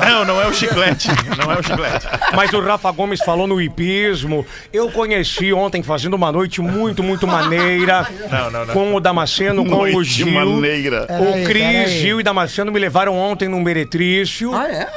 [0.00, 1.08] Não, não é o chiclete.
[1.38, 2.06] Não é o chiclete.
[2.34, 4.44] Mas o Rafa Gomes falou no hipismo.
[4.72, 8.08] Eu conheci ontem fazendo uma noite muito, muito maneira.
[8.30, 8.74] Não, não, não.
[8.74, 10.26] Com o Damasceno, com o Noite Gil.
[10.32, 11.06] maneira.
[11.10, 11.44] O.
[11.46, 14.54] Cris, Gil e Damasceno me levaram ontem num meretrício.
[14.54, 14.88] Ah, é?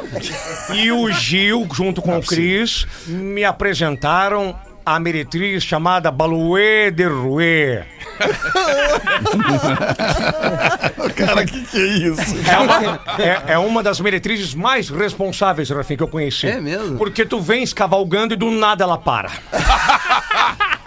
[0.74, 4.56] E o Gil, junto com o Cris, me apresentaram
[4.86, 7.84] a meretriz chamada Baluê de Rouet.
[11.14, 12.22] Cara, que que é isso?
[12.50, 16.48] É uma, é, é uma das meretrizes mais responsáveis, Rafinha, que eu conheci.
[16.48, 16.98] É mesmo?
[16.98, 19.30] Porque tu vens cavalgando e do nada ela para.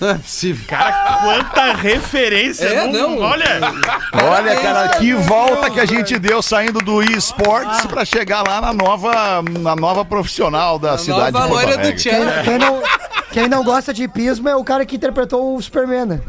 [0.00, 0.64] Não é possível.
[0.66, 2.64] Cara, quanta referência.
[2.64, 3.18] É, não.
[3.18, 3.60] Olha,
[4.12, 8.72] Olha, cara, que volta que a gente deu saindo do esportes pra chegar lá na
[8.72, 11.92] nova, na nova profissional da cidade Nova de Porto do.
[12.02, 12.12] Quem,
[12.44, 12.82] quem não,
[13.30, 16.20] quem não gosta de hipismo é o cara que interpretou o Superman, né?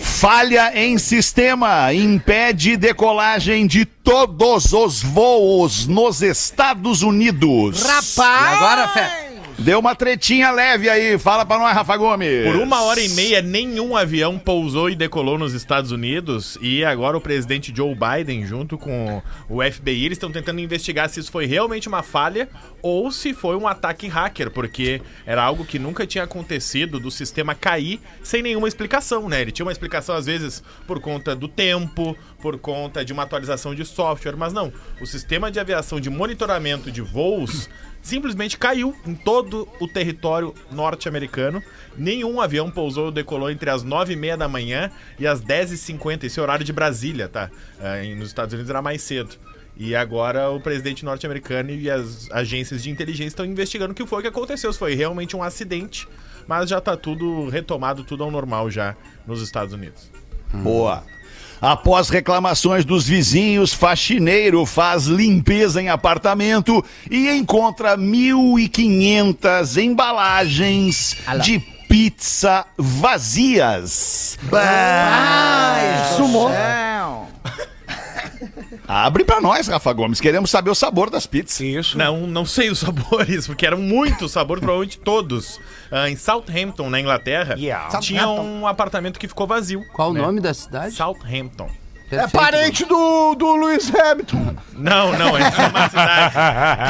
[0.00, 7.84] Falha em sistema impede decolagem de todos os voos nos Estados Unidos.
[8.16, 9.29] E agora, Fé?
[9.62, 11.18] Deu uma tretinha leve aí.
[11.18, 12.46] Fala pra nós, Rafa Gomes.
[12.46, 16.56] por uma hora e meia, nenhum avião pousou e decolou nos Estados Unidos.
[16.62, 21.20] E agora o presidente Joe Biden, junto com o FBI, eles estão tentando investigar se
[21.20, 22.48] isso foi realmente uma falha
[22.80, 27.54] ou se foi um ataque hacker, porque era algo que nunca tinha acontecido do sistema
[27.54, 29.42] cair sem nenhuma explicação, né?
[29.42, 33.74] Ele tinha uma explicação, às vezes, por conta do tempo, por conta de uma atualização
[33.74, 34.72] de software, mas não.
[35.02, 37.68] O sistema de aviação de monitoramento de voos
[38.02, 41.62] simplesmente caiu em todo o território norte-americano.
[41.96, 46.24] Nenhum avião pousou ou decolou entre as 9h30 da manhã e as 10h50.
[46.24, 47.50] Esse é horário de Brasília, tá?
[48.04, 49.36] E nos Estados Unidos era mais cedo.
[49.76, 54.20] E agora o presidente norte-americano e as agências de inteligência estão investigando o que foi
[54.22, 54.72] que aconteceu.
[54.72, 56.06] Se foi realmente um acidente,
[56.46, 58.94] mas já tá tudo retomado, tudo ao normal já
[59.26, 60.10] nos Estados Unidos.
[60.52, 61.04] Boa.
[61.60, 72.64] Após reclamações dos vizinhos, faxineiro faz limpeza em apartamento e encontra 1.500 embalagens de pizza
[72.78, 74.38] vazias.
[74.52, 76.50] Ai, sumou.
[78.92, 80.20] Abre pra nós, Rafa Gomes.
[80.20, 81.60] Queremos saber o sabor das pizzas.
[81.60, 81.96] Isso.
[81.96, 85.60] Não, não sei os sabores, porque eram muitos sabores, provavelmente todos.
[85.92, 87.98] Ah, em Southampton, na Inglaterra, Yeah.
[88.00, 89.84] tinha um apartamento que ficou vazio.
[89.92, 90.20] Qual o né?
[90.20, 90.94] nome da cidade?
[90.94, 91.70] Southampton.
[92.12, 92.32] É Perfeito.
[92.42, 94.56] parente do, do Lewis Hamilton.
[94.72, 96.34] Não, não, essa é uma cidade.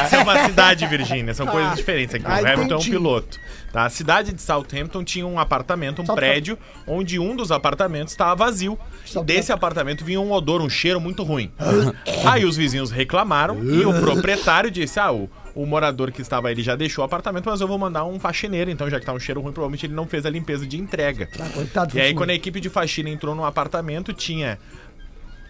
[0.05, 1.35] Essa é uma cidade, Virgínia.
[1.35, 2.25] São coisas diferentes aqui.
[2.25, 2.91] O Ah, Hamilton é um entendi.
[2.91, 3.39] piloto.
[3.73, 3.85] Tá?
[3.85, 6.15] A cidade de Southampton tinha um apartamento, um Southampton.
[6.15, 8.79] prédio, onde um dos apartamentos estava vazio.
[9.25, 11.53] Desse apartamento vinha um odor, um cheiro muito ruim.
[12.27, 16.63] Aí os vizinhos reclamaram e o proprietário disse: Ah, o, o morador que estava ele
[16.63, 18.71] já deixou o apartamento, mas eu vou mandar um faxineiro.
[18.71, 21.29] Então, já que tá um cheiro ruim, provavelmente ele não fez a limpeza de entrega.
[21.55, 24.59] Coitado do E aí, quando a equipe de faxina entrou no apartamento, tinha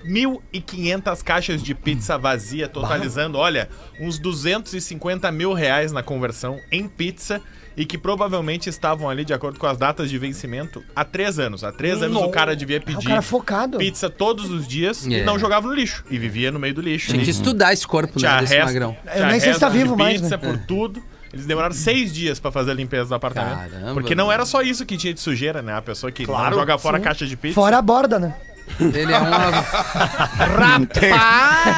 [0.04, 3.68] 1.500 caixas de pizza vazia, totalizando, olha,
[4.00, 7.40] uns 250 mil reais na conversão em pizza
[7.80, 11.64] e que provavelmente estavam ali, de acordo com as datas de vencimento, há três anos.
[11.64, 13.78] Há três anos o cara devia pedir cara focado.
[13.78, 15.24] pizza todos os dias e Yeah.
[15.32, 16.04] não jogava no lixo.
[16.10, 17.10] E vivia no meio do lixo.
[17.10, 18.96] Tinha que estudar esse corpo, Tinha né, desse resto- magrão.
[19.10, 20.42] tinha nem sei se tá resto de vivo mais, pizza né?
[20.46, 21.02] por tudo.
[21.32, 23.70] Eles demoraram seis dias pra fazer a limpeza do apartamento.
[23.70, 24.34] Caramba, porque não mano.
[24.34, 25.72] era só isso que tinha de sujeira, né?
[25.74, 27.54] A pessoa que não joga fora a caixa de pizza.
[27.54, 28.34] Fora a borda, né?
[28.78, 29.30] Ele é um.
[30.86, 31.12] Tem,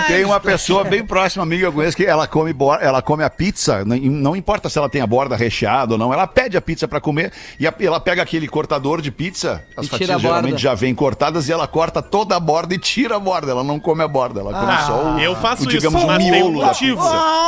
[0.09, 3.23] tem uma pessoa bem próxima a mim que eu conheço que ela come, ela come
[3.25, 6.57] a pizza, não, não importa se ela tem a borda recheada ou não, ela pede
[6.57, 10.09] a pizza pra comer e a- ela pega aquele cortador de pizza, as E fatias
[10.21, 13.65] geralmente já vêm cortadas e ela corta toda a borda e tira a borda, ela
[13.65, 16.43] não come a borda, ela come só o, Eu faço o, digamos, isso, mas tem
[16.43, 17.03] um motivo.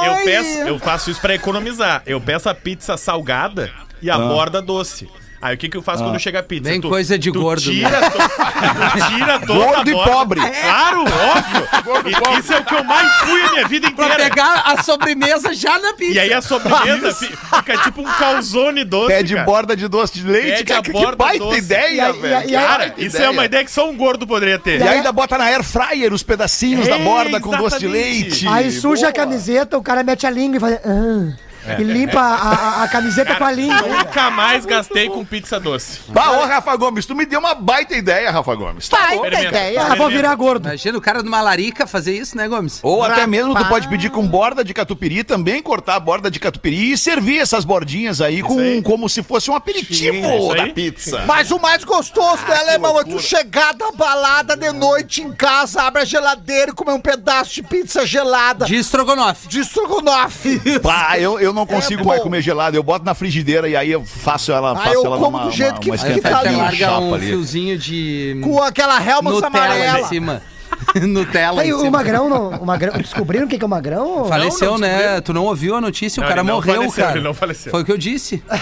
[0.05, 2.03] Eu, peço, eu faço isso pra economizar.
[2.07, 3.71] Eu peço a pizza salgada
[4.03, 5.09] e a borda doce.
[5.45, 6.71] Aí o que, que eu faço quando chega a pizza?
[6.71, 10.41] Bem coisa de tu gordo, Tira, to- tu tira toda a Gordo e pobre.
[10.41, 12.13] Claro, óbvio.
[12.35, 14.25] E isso é o que eu mais fui a minha vida Pra inteira.
[14.31, 16.15] pegar a sobremesa já na pizza.
[16.15, 17.27] E aí a sobremesa fi-
[17.57, 19.09] fica tipo um calzone doce.
[19.09, 19.45] Pede cara.
[19.45, 21.59] borda de doce de leite, Pede cara, a que borda baita doce.
[21.59, 22.51] ideia, velho.
[22.51, 24.81] Cara, isso é uma ideia que só um gordo poderia ter.
[24.81, 28.23] E ainda bota na air fryer os pedacinhos da É, borda com doce de exatamente.
[28.47, 28.49] leite.
[28.49, 29.11] Aí suja Boa.
[29.11, 30.75] a camiseta, o cara mete a língua e faz.
[30.87, 31.44] "Ah",
[31.79, 32.35] E limpa a,
[32.81, 33.83] a- a camiseta com a língua.
[33.83, 36.01] Nunca mais gastei com pizza doce.
[36.09, 38.89] Bah, ô, Rafa Gomes, tu me deu uma baita ideia, Rafa Gomes.
[38.89, 39.25] Tá bom.
[39.27, 39.59] Experimenta.
[39.93, 40.69] Ah, vou virar gordo.
[40.69, 42.81] Imagina o cara numa larica fazer isso, né, Gomes?
[42.83, 46.39] Ou até mesmo tu pode pedir com borda de catupiry também, cortar a borda de
[46.39, 48.83] catupiry e servir essas bordinhas aí, com, aí.
[48.83, 50.67] como se fosse um aperitivo aí.
[50.69, 51.25] da pizza.
[51.27, 55.83] Mas o mais gostoso, né, alemão, é tu chegar da balada de noite em casa,
[55.83, 58.67] abre a geladeira e comer um pedaço de pizza gelada.
[58.67, 59.49] De estrogonofe.
[59.49, 60.61] De estrogonofe.
[60.81, 63.91] Pá, eu, eu não consigo É mais comer gelada, eu boto na frigideira e aí
[63.91, 66.49] eu faço ela, faço eu ela como numa, do jeito uma- que uma fica Aí
[66.49, 66.57] ali.
[66.57, 67.27] larga um ali.
[67.29, 70.01] fiozinho de Com aquela helma Nutella amarela.
[70.01, 70.43] em cima.
[71.07, 72.95] Nutella Aí em o magrão, não, o magrão.
[72.95, 74.27] Descobriram o que é o magrão?
[74.27, 75.21] Faleceu, Não, não né?
[75.21, 76.21] Tu não ouviu a notícia?
[76.21, 77.17] Não, o cara morreu, faleceu, cara.
[77.17, 77.71] ele não faleceu.
[77.71, 78.43] Foi o que eu disse.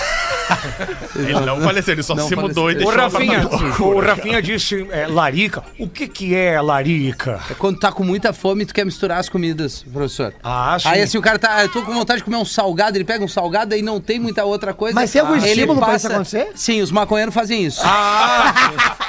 [1.14, 2.88] Ele não faleceu, ele só Não se mudou e faleceu.
[2.88, 5.62] O deixou a Rafinha, o Rafinha disse é, larica.
[5.79, 7.40] O que que é larica?
[7.51, 10.35] É quando tá com muita fome e tu quer misturar as comidas, professor.
[10.42, 10.88] Ah, sim.
[10.88, 13.05] Aí assim, o cara tá, ah, eu tô com vontade de comer um salgado, ele
[13.05, 14.94] pega um salgado e não tem muita outra coisa.
[14.94, 16.48] Mas tem algum Ele estímulo pra isso acontecer?
[16.55, 17.81] Sim, os maconheiros fazem isso.
[17.85, 18.53] Ah,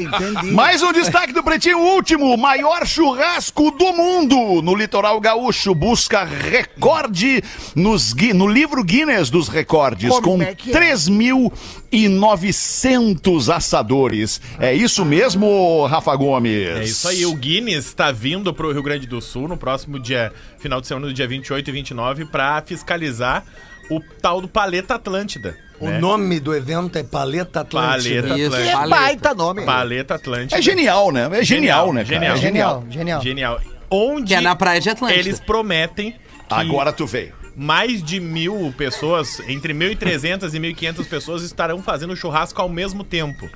[0.00, 0.52] entendi.
[0.52, 6.24] Mais um destaque do Pretinho Último, o maior churrasco do mundo no litoral gaúcho, busca
[6.24, 7.42] recorde
[7.74, 10.54] nos, no livro Guinness dos recordes, Como com é é?
[10.54, 14.40] 3.900 assadores.
[14.58, 16.68] É isso mesmo, Rafa Gomes?
[16.68, 20.32] É isso aí, o Guinness está vindo pro Rio Grande do Sul no próximo dia,
[20.58, 23.44] final de semana, do dia 28 e 29, para fiscalizar
[23.90, 25.56] o tal do Paleta Atlântida.
[25.80, 25.98] O né?
[25.98, 28.22] nome do evento é Paleta Atlântida.
[28.22, 28.46] Paleta Isso.
[28.48, 28.72] Atlântida.
[28.72, 29.00] Paleta.
[29.00, 29.64] baita nome.
[29.64, 30.58] Paleta Atlântida.
[30.58, 31.28] É genial, né?
[31.32, 32.14] É genial, né, cara?
[32.14, 32.36] Genial.
[32.36, 33.22] É Genial, genial.
[33.22, 33.60] Genial.
[33.90, 35.20] Onde Que é na praia de Atlântida.
[35.20, 37.32] eles prometem que Agora tu veio.
[37.58, 43.50] Mais de mil pessoas, entre 1.300 e 1.500 pessoas, estarão fazendo churrasco ao mesmo tempo.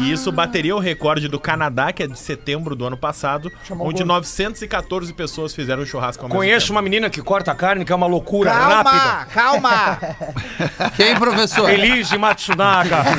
[0.00, 4.04] E isso bateria o recorde do Canadá, que é de setembro do ano passado, onde
[4.04, 6.76] 914 pessoas fizeram churrasco ao mesmo Conheço tempo.
[6.76, 9.26] uma menina que corta carne, que é uma loucura rápida.
[9.32, 10.90] Calma, calma.
[10.96, 11.70] Quem, professor?
[11.70, 13.02] Elise Matsunaga.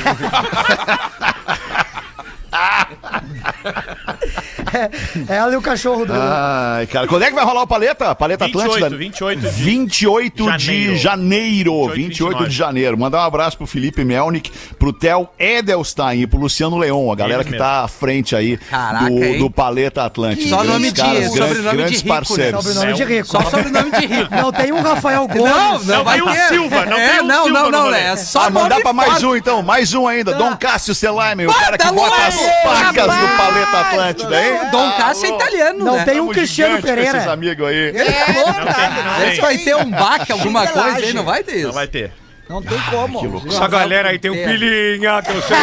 [5.28, 6.12] Ela e o cachorro do.
[6.14, 8.14] Ai, cara, quando é que vai rolar o Paleta?
[8.14, 8.96] Paleta 28, Atlântida?
[8.96, 10.96] 28 de 28 de janeiro.
[10.96, 11.88] janeiro.
[11.88, 12.98] 28 28 de janeiro.
[12.98, 17.42] Mandar um abraço pro Felipe Melnick, pro Theo Edelstein e pro Luciano Leon, a galera
[17.42, 20.48] Eles que tá à frente aí Caraca, do, do Paleta Atlântico.
[20.48, 22.14] Só Grandes nome de- caras, sobrenome grandes, de grandes rico, né?
[22.14, 22.64] parceiros.
[22.64, 23.26] Sobrenome de rico.
[23.26, 24.34] Só sobrenome de rico.
[24.34, 25.44] Não tem um Rafael Gomes.
[25.44, 26.48] Não, não, Não vai tem o ter.
[26.48, 27.98] Silva, não é, tem o não, Silva não, não, rolê.
[27.98, 30.34] é só Ah, mandar pra mais um então, mais um ainda.
[30.34, 33.34] Dom Cássio Selaimen, o cara que bota as pacas do!
[33.36, 34.58] Paleta Atlântida, hein?
[34.70, 36.04] Dom Cássio é italiano, Não né?
[36.04, 37.32] tem um Tamo Cristiano gigante com esses Pereira.
[37.32, 37.88] amigos aí.
[37.96, 39.40] É, não, não Vê tem.
[39.40, 41.66] vai ter um baque, alguma coisa aí, não vai ter isso.
[41.66, 42.12] Não vai ter.
[42.48, 43.42] Não tem como.
[43.46, 45.56] Essa galera aí tem um pilinha, que eu sei.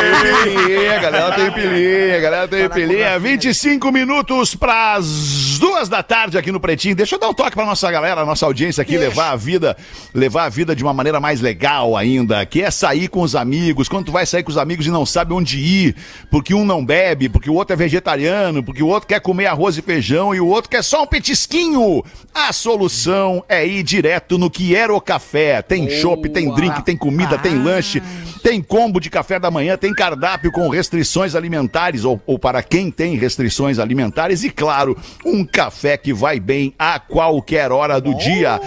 [0.44, 3.20] Pilinha, galera tem pilinha, galera tem pilinha.
[3.20, 6.96] 25 minutos pras duas da tarde aqui no Pretinho.
[6.96, 9.78] Deixa eu dar um toque pra nossa galera, nossa audiência aqui, levar a vida,
[10.13, 13.88] levar a vida de uma maneira mais legal ainda, que é sair com os amigos.
[13.88, 15.96] Quando tu vai sair com os amigos e não sabe onde ir,
[16.32, 19.78] porque um não bebe, porque o outro é vegetariano, porque o outro quer comer arroz
[19.78, 22.04] e feijão e o outro quer só um petisquinho.
[22.34, 25.62] A solução é ir direto no Quiero Café.
[25.62, 28.02] Tem chopp, tem drink, tem comida, tem lanche,
[28.44, 32.90] tem combo de café da manhã, tem cardápio com restrições alimentares, ou, ou para quem
[32.90, 38.60] tem restrições alimentares, e claro, um café que vai bem a qualquer hora do dia.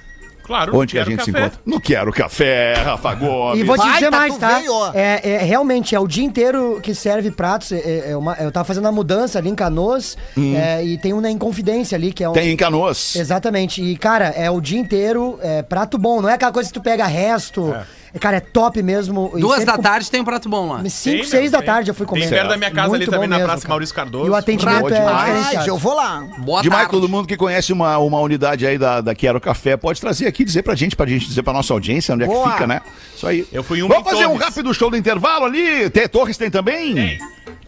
[0.45, 1.47] Claro, Onde que a Quero gente se Café.
[1.47, 1.61] encontra?
[1.65, 3.61] No Quero Café, Rafa Gomes.
[3.61, 4.59] E vou te Vai, dizer tá mais, tá?
[4.59, 4.91] veio, ó.
[4.95, 7.73] É, é, realmente, é o dia inteiro que serve pratos.
[7.73, 11.21] É, é uma- eu tava fazendo a mudança ali em Canoas é, e tem um
[11.21, 12.33] na Inconfidência ali, que é um.
[12.33, 13.15] Tem em Canoas.
[13.17, 13.81] Exatamente.
[13.83, 16.21] E, cara, é o dia inteiro, é prato bom.
[16.21, 17.73] Não é aquela coisa que tu pega resto.
[17.75, 17.85] É,
[18.21, 19.33] Cara, é top mesmo.
[19.35, 20.83] E Duas da com- tarde tem um prato bom lá.
[20.91, 21.67] Cinco, Tem, seis da tem.
[21.67, 22.21] tarde eu fui comer.
[22.23, 23.69] Tem perto da minha casa ali Muito também, bom na mesmo, Praça cara.
[23.71, 24.27] Maurício Cardoso.
[24.27, 25.15] E o atendimento Boa é demais.
[25.17, 25.69] Mas diferenciado.
[25.69, 26.21] eu vou lá.
[26.39, 26.91] Boa Demais, tarde.
[27.01, 30.45] todo mundo que conhece uma, uma unidade aí da, da Quero Café pode trazer aqui,
[30.45, 32.45] dizer pra gente, pra gente dizer pra nossa audiência onde é Boa.
[32.47, 32.81] que fica, né?
[33.17, 33.47] Isso aí.
[33.51, 35.89] Eu fui em um Vamos fazer um rápido show do intervalo ali?
[35.91, 36.95] Tem, Torres tem também?
[36.95, 37.19] Tem.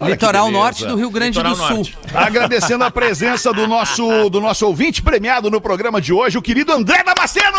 [0.01, 1.77] Litoral Norte do Rio Grande Litoral do Sul.
[1.77, 1.99] Norte.
[2.15, 6.73] Agradecendo a presença do nosso, do nosso ouvinte premiado no programa de hoje, o querido
[6.73, 7.59] André Damasceno!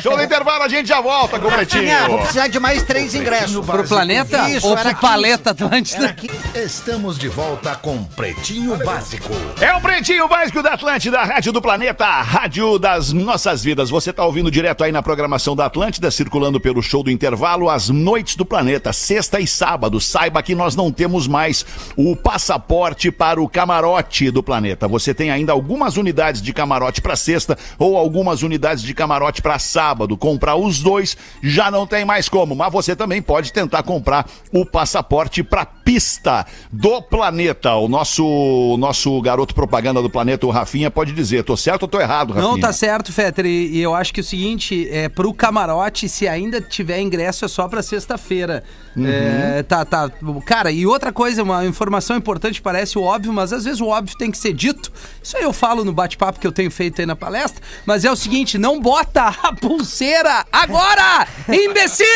[0.00, 2.08] Show do intervalo, a gente já volta com o Pretinho.
[2.08, 3.64] Vou precisar de mais três ingressos.
[3.64, 5.00] Pro planeta Isso, ou pro 15.
[5.00, 6.16] Paleta Atlântida?
[6.54, 9.30] Estamos de volta com Pretinho Básico.
[9.60, 13.90] É o Pretinho Básico da Atlântida, a Rádio do Planeta, a Rádio das Nossas Vidas.
[13.90, 17.88] Você tá ouvindo direto aí na programação da Atlântida, circulando pelo show do intervalo, as
[17.88, 20.00] noites do planeta, sexta e sábado.
[20.00, 21.64] Saiba que nós não temos mais
[21.96, 24.88] o passaporte para o camarote do planeta.
[24.88, 29.58] Você tem ainda algumas unidades de camarote para sexta ou algumas unidades de camarote para
[29.58, 29.83] sábado.
[30.18, 34.64] Comprar os dois já não tem mais como, mas você também pode tentar comprar o
[34.64, 37.74] passaporte para pista do planeta.
[37.74, 42.00] O nosso nosso garoto propaganda do planeta, o Rafinha, pode dizer, tô certo ou tô
[42.00, 42.48] errado, Rafinha?
[42.48, 43.46] Não, tá certo, Fetter.
[43.46, 47.48] E, e eu acho que o seguinte, é pro camarote, se ainda tiver ingresso, é
[47.48, 48.62] só pra sexta-feira.
[48.96, 49.06] Uhum.
[49.06, 50.08] É, tá, tá.
[50.46, 54.30] Cara, e outra coisa, uma informação importante, parece óbvio, mas às vezes o óbvio tem
[54.30, 54.90] que ser dito.
[55.22, 57.60] Isso aí eu falo no bate-papo que eu tenho feito aí na palestra.
[57.86, 62.06] Mas é o seguinte, não bota a pulseira agora, imbecil!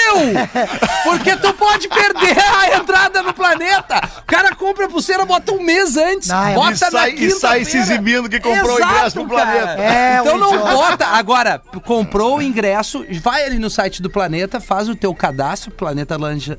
[1.05, 4.01] Porque tu pode perder a entrada no planeta.
[4.19, 6.31] O cara compra a pulseira, bota um mês antes.
[6.31, 6.55] Ah, é.
[6.55, 9.51] bota E sai- na e sai se exibindo que comprou o Exato, ingresso pro cara.
[9.51, 9.83] planeta.
[9.83, 10.73] É, então um não idiota.
[10.75, 11.07] bota.
[11.07, 16.15] Agora, comprou o ingresso, vai ali no site do Planeta, faz o teu cadastro, Planeta
[16.15, 16.59] Atlântida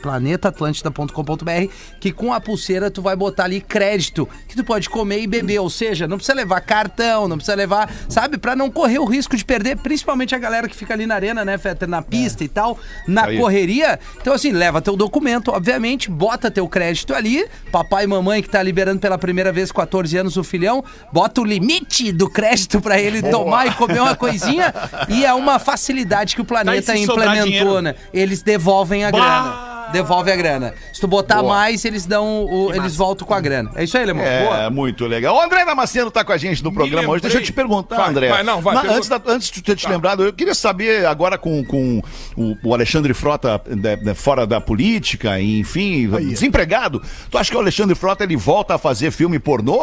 [0.00, 5.26] planetaatlântida.com.br, que com a pulseira tu vai botar ali crédito, que tu pode comer e
[5.26, 9.04] beber, ou seja, não precisa levar cartão, não precisa levar, sabe, Pra não correr o
[9.04, 12.42] risco de perder, principalmente a galera que fica ali na arena, né, Fetter, na pista
[12.42, 13.38] e tal, na Aí.
[13.38, 13.98] correria.
[14.20, 18.62] Então assim, leva teu documento, obviamente, bota teu crédito ali, papai e mamãe que tá
[18.62, 20.82] liberando pela primeira vez 14 anos o filhão,
[21.12, 24.72] bota o limite do crédito pra ele tomar e comer uma coisinha,
[25.08, 27.94] e é uma facilidade que o planeta Tá, se sobrar implementou, né?
[28.12, 29.18] Eles devolvem a Bah!
[29.18, 29.69] grana.
[29.92, 30.74] Devolve a grana.
[30.92, 31.54] Se tu botar Boa.
[31.54, 33.70] mais, eles dão o, eles voltam com a grana.
[33.74, 34.24] É isso aí, Lemão.
[34.24, 34.70] É, Boa.
[34.70, 35.36] muito legal.
[35.36, 37.22] O André Damasceno tá com a gente no programa hoje.
[37.22, 38.28] Deixa eu te perguntar, Vai, André.
[38.28, 41.36] vai, não, vai, Na- antes, da- antes de ter te lembrado, eu queria saber agora
[41.38, 42.02] com, com
[42.36, 47.02] o, o Alexandre Frota né, né, fora da política, e, enfim, desempregado.
[47.30, 49.74] Tu acha que o Alexandre Frota ele volta a fazer filme pornô,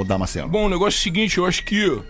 [0.00, 0.48] ô, Damasceno?
[0.48, 2.00] Bom, o negócio é o seguinte, eu acho que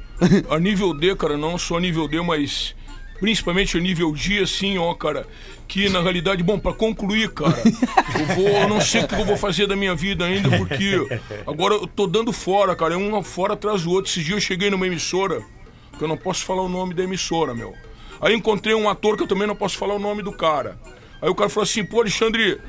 [0.50, 2.74] a nível D, cara, não só a nível D, mas
[3.22, 5.28] principalmente a nível D, assim, ó, cara,
[5.68, 7.56] que na realidade, bom, pra concluir, cara,
[8.18, 11.06] eu vou, eu não sei o que eu vou fazer da minha vida ainda, porque
[11.46, 14.10] agora eu tô dando fora, cara, é um fora atrás do outro.
[14.10, 15.40] Esses dias eu cheguei numa emissora,
[15.96, 17.72] que eu não posso falar o nome da emissora, meu.
[18.20, 20.76] Aí encontrei um ator que eu também não posso falar o nome do cara.
[21.20, 22.60] Aí o cara falou assim, pô, Alexandre,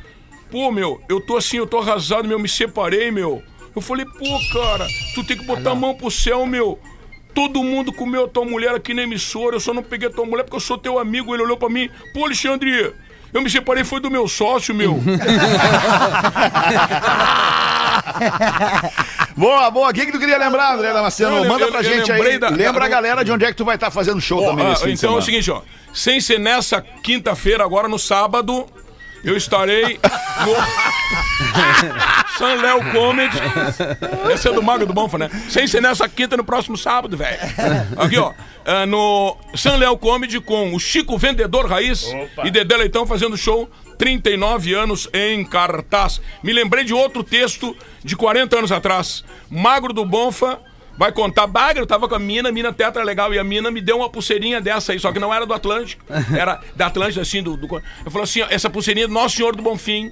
[0.53, 3.41] Pô, meu, eu tô assim, eu tô arrasado, meu, me separei, meu.
[3.75, 6.79] Eu falei, pô, cara, tu tem que botar a mão pro céu, meu.
[7.33, 10.25] Todo mundo comeu a tua mulher aqui na emissora, eu só não peguei a tua
[10.25, 11.33] mulher porque eu sou teu amigo.
[11.35, 12.93] Ele olhou pra mim, pô, Alexandre,
[13.33, 14.99] eu me separei, foi do meu sócio, meu.
[19.35, 19.89] Boa, boa.
[19.89, 21.37] O que, que tu queria lembrar, André Damasceno?
[21.37, 22.37] Eu Manda pra eu gente aí.
[22.37, 24.67] da- Lembra a galera de onde é que tu vai estar fazendo show Ó, também
[24.67, 25.61] ah, então é o seguinte, ó.
[25.93, 28.67] Sem ser nessa quinta-feira, agora no sábado,
[29.23, 29.99] eu estarei
[30.45, 30.53] no
[32.37, 33.37] San Léo Comedy.
[34.33, 35.29] Esse é do Mago do Bonfa, né?
[35.49, 37.37] Sem ser nessa quinta, no próximo sábado, velho.
[37.97, 38.33] Aqui, ó.
[38.65, 42.05] ah, no San Léo Comedy com o Chico Vendedor Raiz
[42.43, 46.19] e Dedé Leitão fazendo show 39 anos em cartaz.
[46.41, 49.23] Me lembrei de outro texto de 40 anos atrás.
[49.49, 50.59] Magro do Bonfa
[50.97, 51.47] vai contar.
[51.47, 53.97] Bagre, eu tava com a mina, a mina tetra legal, e a mina me deu
[53.97, 56.03] uma pulseirinha dessa aí, só que não era do Atlântico.
[56.37, 57.57] Era da Atlântida, assim, do.
[57.57, 57.67] do...
[58.05, 60.11] Eu falei assim: ó, essa pulseirinha é do Nosso Senhor do Bonfim.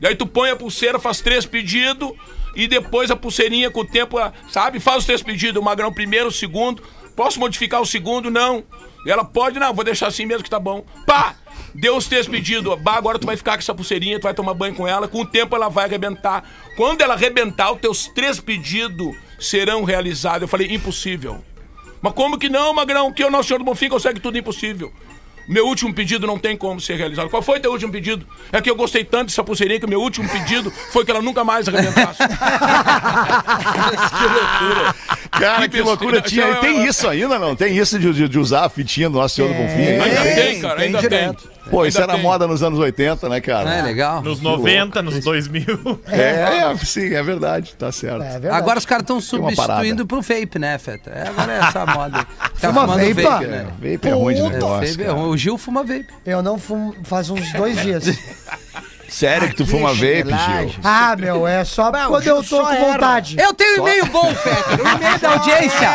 [0.00, 2.10] Daí tu põe a pulseira, faz três pedidos,
[2.56, 4.16] e depois a pulseirinha com o tempo,
[4.50, 4.80] sabe?
[4.80, 6.82] Faz os três pedidos, o magrão primeiro, o segundo.
[7.14, 8.30] Posso modificar o segundo?
[8.30, 8.64] Não.
[9.06, 10.84] E ela pode, não, vou deixar assim mesmo que tá bom.
[11.06, 11.36] Pá!
[11.74, 12.78] Deu os três pedidos.
[12.80, 15.08] Bah, agora tu vai ficar com essa pulseirinha, tu vai tomar banho com ela.
[15.08, 16.44] Com o tempo ela vai arrebentar.
[16.76, 20.42] Quando ela arrebentar, os teus três pedidos serão realizados.
[20.42, 21.42] Eu falei, impossível.
[22.00, 23.12] Mas como que não, Magrão?
[23.12, 24.92] Que o Nosso Senhor do Bonfim consegue tudo impossível.
[25.48, 27.28] Meu último pedido não tem como ser realizado.
[27.28, 28.24] Qual foi teu último pedido?
[28.52, 31.42] É que eu gostei tanto dessa pulseirinha que meu último pedido foi que ela nunca
[31.42, 32.18] mais arrebentasse.
[34.08, 34.94] que loucura.
[35.32, 36.20] Cara, que, Que loucura.
[36.20, 37.56] Tinha, tem isso ainda, não?
[37.56, 39.82] Tem isso de, de- de usar a fitinha do Nosso Senhor do Bonfim?
[39.82, 41.48] Ainda Tem, tem, cara, tem ainda direto.
[41.48, 41.52] tem.
[41.70, 42.28] Pô, isso Ainda era tem.
[42.28, 43.72] moda nos anos 80, né, cara?
[43.74, 44.20] É legal.
[44.22, 46.00] Nos 90, nos 2000.
[46.08, 46.20] É,
[46.72, 48.22] é, sim, é verdade, tá certo.
[48.22, 48.54] É verdade.
[48.56, 51.10] Agora os caras estão substituindo pro vape, né, Feta?
[51.10, 52.26] É, agora é essa moda.
[52.54, 53.66] Ficar Fuma fumando vape, vape, né?
[53.78, 54.88] Vape é ruim de É, negócio.
[54.90, 55.28] vape é ruim.
[55.30, 56.06] O Gil fuma vape.
[56.26, 58.04] Eu não fumo faz uns dois dias.
[59.12, 60.74] Sério que tu fuma vape, Gil?
[60.82, 62.92] Ah, meu, é só Não, quando eu tô só com erra.
[62.92, 63.36] vontade.
[63.38, 64.70] Eu tenho e-mail bom, Feta.
[64.82, 65.88] O e-mail da audiência.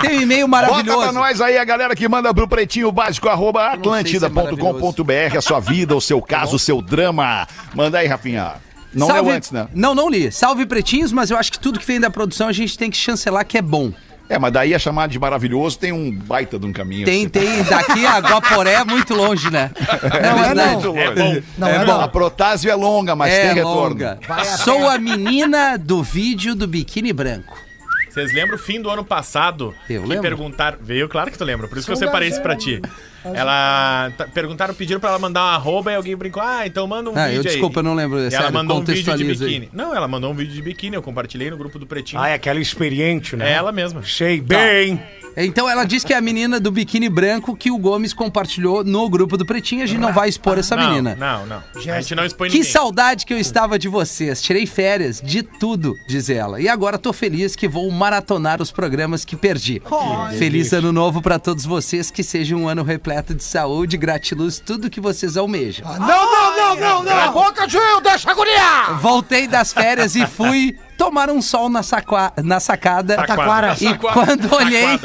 [0.00, 1.12] Tenho e-mail Bota pra maravilhoso.
[1.12, 6.00] nós aí a galera que manda pro pretinho básico arroba atlântida.com.br a sua vida, o
[6.00, 7.46] seu caso, o seu drama.
[7.74, 8.54] Manda aí, Rafinha.
[8.94, 9.66] Não Salve- leu antes, né?
[9.74, 10.30] Não, não li.
[10.32, 12.96] Salve pretinhos, mas eu acho que tudo que vem da produção a gente tem que
[12.96, 13.92] chancelar que é bom.
[14.28, 17.04] É, mas daí a chamada de maravilhoso tem um baita de um caminho.
[17.04, 17.62] Tem, tem.
[17.62, 19.70] Daqui a Guaporé é muito longe, né?
[20.22, 20.72] Não é não.
[20.72, 21.40] Muito É longe.
[21.40, 21.42] bom.
[21.58, 22.00] Não É é, bom.
[22.00, 23.80] A protásio é longa, mas é tem retorno.
[23.90, 24.18] longa.
[24.64, 27.56] Sou a menina do vídeo do biquíni branco.
[28.10, 29.74] Vocês lembram o fim do ano passado?
[29.90, 30.22] Eu que lembro.
[30.22, 30.78] perguntaram.
[30.80, 32.80] Veio, claro que tu lembra, por isso que eu Sou separei isso pra ti.
[33.34, 34.10] Ela.
[34.16, 36.42] tá- perguntaram, pediram pra ela mandar um arroba e alguém brincou.
[36.42, 37.46] Ah, então manda um Ah, vídeo eu aí.
[37.48, 38.18] desculpa, eu não lembro.
[38.18, 39.24] E ela Sério, mandou um vídeo de aí.
[39.24, 39.68] biquíni.
[39.72, 42.20] Não, ela mandou um vídeo de biquíni, eu compartilhei no grupo do Pretinho.
[42.22, 43.50] Ah, é aquela experiente, né?
[43.50, 44.02] É ela mesma.
[44.04, 45.00] Sei bem.
[45.38, 49.06] Então ela disse que é a menina do biquíni branco que o Gomes compartilhou no
[49.10, 49.82] grupo do Pretinho.
[49.82, 51.14] A gente não vai expor essa não, menina.
[51.14, 51.62] Não, não.
[51.76, 52.72] A gente não expõe Que ninguém.
[52.72, 54.40] saudade que eu estava de vocês.
[54.40, 56.58] Tirei férias de tudo, diz ela.
[56.58, 59.82] E agora tô feliz que vou maratonar os programas que perdi.
[60.38, 62.10] feliz ano novo pra todos vocês.
[62.10, 65.86] Que seja um ano repleto de saúde, gratiluz, tudo que vocês almejam.
[65.98, 67.18] Não, não, não, não, não.
[67.24, 68.92] A boca, Gil, deixa a guria.
[69.00, 73.16] Voltei das férias e fui tomar um sol na, sacua- na sacada.
[73.16, 73.76] Taquara.
[73.80, 74.98] E quando olhei.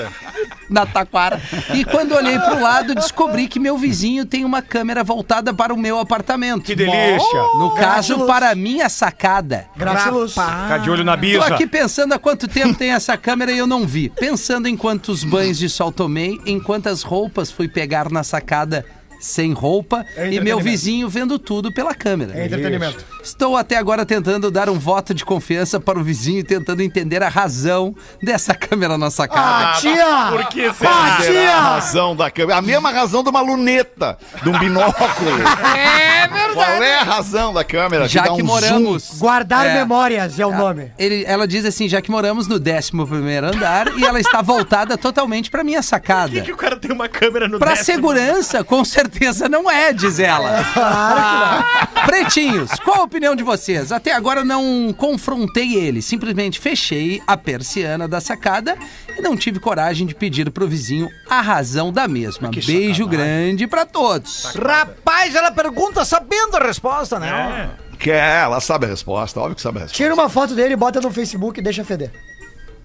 [0.72, 1.42] Na taquara.
[1.74, 5.78] E quando olhei pro lado, descobri que meu vizinho tem uma câmera voltada para o
[5.78, 6.64] meu apartamento.
[6.64, 7.42] Que delícia.
[7.60, 9.68] No caso, para a minha sacada.
[9.76, 10.32] Gratiluz.
[10.32, 11.46] Ficar de olho na Tô bisa.
[11.46, 14.10] aqui pensando há quanto tempo tem essa câmera e eu não vi.
[14.10, 18.86] Pensando em quantos banhos de sol tomei, em quantas roupas fui pegar na sacada
[19.22, 22.34] sem roupa e meu vizinho vendo tudo pela câmera.
[22.38, 23.06] É entretenimento.
[23.24, 27.22] Estou até agora tentando dar um voto de confiança para o vizinho e tentando entender
[27.22, 29.70] a razão dessa câmera na sacada.
[29.70, 30.28] Ah, tia!
[30.32, 31.18] Por que Ah, será?
[31.18, 31.60] Será a tia!
[31.62, 32.58] razão da câmera.
[32.58, 35.30] A mesma razão de uma luneta, de um binóculo.
[35.78, 36.54] é verdade.
[36.54, 38.08] Qual é a razão da câmera?
[38.08, 39.12] Já que um moramos.
[39.20, 39.74] Guardar É.
[39.76, 40.92] memórias é o nome.
[40.98, 44.98] Ele, ela diz assim, já que moramos no 11 primeiro andar e ela está voltada
[44.98, 46.32] totalmente para minha sacada.
[46.32, 47.86] Por que, que o cara tem uma câmera no Pra décimo?
[47.86, 49.11] segurança, com certeza
[49.50, 50.64] não é, diz ela.
[52.06, 53.92] Pretinhos, qual a opinião de vocês?
[53.92, 58.78] Até agora não confrontei ele, simplesmente fechei a persiana da sacada
[59.18, 62.50] e não tive coragem de pedir pro vizinho a razão da mesma.
[62.66, 64.46] Beijo grande pra todos.
[64.56, 67.72] Rapaz, ela pergunta sabendo a resposta, né?
[68.00, 70.04] Que é, ela sabe a resposta, óbvio que sabe a resposta.
[70.04, 72.12] Tira uma foto dele, bota no Facebook e deixa feder.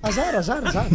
[0.03, 0.87] Azar, azar, azar.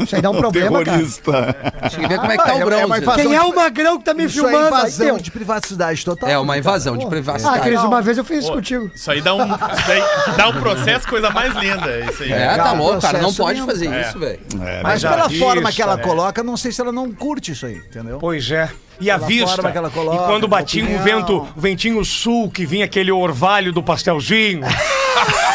[0.00, 0.98] Isso aí dá um problema, cara.
[0.98, 1.56] Terrorista.
[1.82, 3.54] Deixa eu ver como é que tá Ah, o é- é Quem é de- o
[3.54, 4.74] magrão que tá me Isso é filmando?
[4.74, 5.18] Aí invasão deu.
[5.18, 6.28] de privacidade total.
[6.28, 7.60] É uma invasão de Ah, privacidade.
[7.60, 8.90] Cris, uma vez eu fiz isso contigo.
[8.94, 10.02] Isso aí dá um, isso aí
[10.36, 12.00] dá um processo, coisa mais linda.
[12.10, 12.32] Isso aí.
[12.32, 13.18] É, tá um louco, cara.
[13.20, 13.66] Não pode mesmo.
[13.72, 14.00] fazer É.
[14.02, 14.40] isso, velho.
[14.64, 15.98] É, Mas pela vista, forma que ela é.
[15.98, 18.18] coloca, não sei se ela não curte isso aí, entendeu?
[18.18, 18.68] Pois é.
[18.98, 19.46] E a Pela vista.
[19.56, 21.04] forma que ela coloca, e quando batia o opinião.
[21.04, 24.62] vento, o ventinho sul, que vinha aquele orvalho do pastelzinho.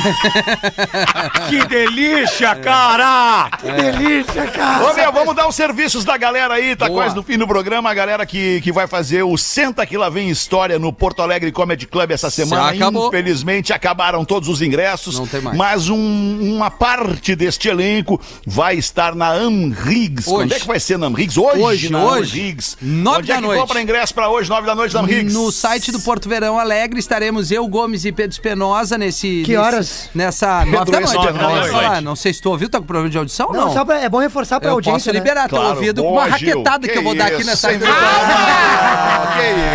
[1.48, 3.50] que delícia, cara!
[3.58, 4.90] Que delícia, cara.
[4.90, 7.02] Ô, meu, vamos dar os serviços da galera aí, tá Boa.
[7.02, 7.90] quase no fim do programa.
[7.90, 11.50] A galera que, que vai fazer o Senta Que Lá Vem História no Porto Alegre
[11.52, 12.70] Comedy Club essa semana.
[12.70, 13.08] acabou.
[13.08, 15.18] Infelizmente acabaram todos os ingressos.
[15.18, 15.56] Não tem mais.
[15.56, 20.26] Mas um- uma parte deste elenco vai estar na Amrigs.
[20.26, 20.36] Hoje.
[20.36, 21.36] Quando é que vai ser na Amrigs?
[21.36, 22.40] Hoje, Hoje, na hoje.
[22.40, 22.76] Amrigs.
[22.80, 23.60] Nove Onde é da que noite.
[23.60, 25.32] compra ingresso pra hoje, nove da noite na Amrigs?
[25.34, 29.42] No site do Porto Verão Alegre estaremos eu, Gomes e Pedro Espenosa nesse.
[29.44, 29.89] Que nesse- horas?
[30.14, 31.14] Nessa nove da noite.
[31.14, 32.04] Eu vou Nove da noite.
[32.04, 33.72] Não sei se tu ouviu, tá com problema de audição ou Não, não?
[33.72, 35.18] só pra, é bom reforçar pra eu audiência, posso né?
[35.18, 36.48] liberar teu Claro, ouvido com uma Gil.
[36.54, 37.68] raquetada que, eu vou dar aqui isso, nessa.
[37.70, 37.84] Que isso.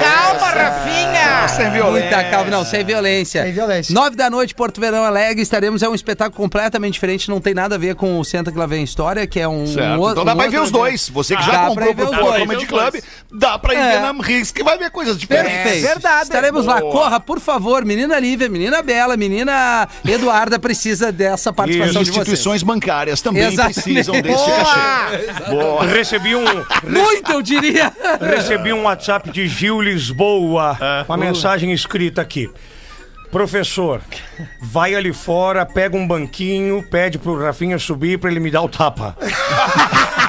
[0.03, 1.47] Calma, Rafinha!
[1.47, 2.09] Sem violência.
[2.09, 3.43] Muita calma, não, sem violência.
[3.43, 3.93] Sem violência.
[3.93, 5.81] Nove da noite, Porto Verão Alegre, estaremos.
[5.83, 8.65] É um espetáculo completamente diferente, não tem nada a ver com o Senta que lá
[8.65, 9.97] vem a história, que é um, Certo.
[9.97, 10.11] um outro.
[10.13, 11.09] então dá um pra ver os dois.
[11.09, 12.39] Você que Dá já comprou pro dois.
[12.39, 12.95] Comedy Club,
[13.31, 13.91] dá pra ir É.
[13.93, 15.55] ver na Amrigs, que vai ver coisas diferentes.
[15.63, 15.85] Perfeito.
[15.85, 16.23] É verdade.
[16.23, 16.81] Estaremos lá.
[16.81, 22.27] Corra, por favor, menina Lívia, menina Bela, menina Eduarda precisa dessa participação de vocês.
[22.27, 23.81] Instituições bancárias também Exatamente.
[23.81, 25.49] precisam desse cachê.
[25.49, 25.85] Boa.
[25.85, 26.45] Recebi um,
[26.83, 27.91] Muito, eu diria.
[28.19, 30.77] recebi um WhatsApp de Gil Lisboa,
[31.07, 32.49] uma mensagem escrita aqui.
[33.31, 34.01] Professor,
[34.61, 38.69] vai ali fora, pega um banquinho, pede pro Rafinha subir pra ele me dar o
[38.69, 39.17] tapa.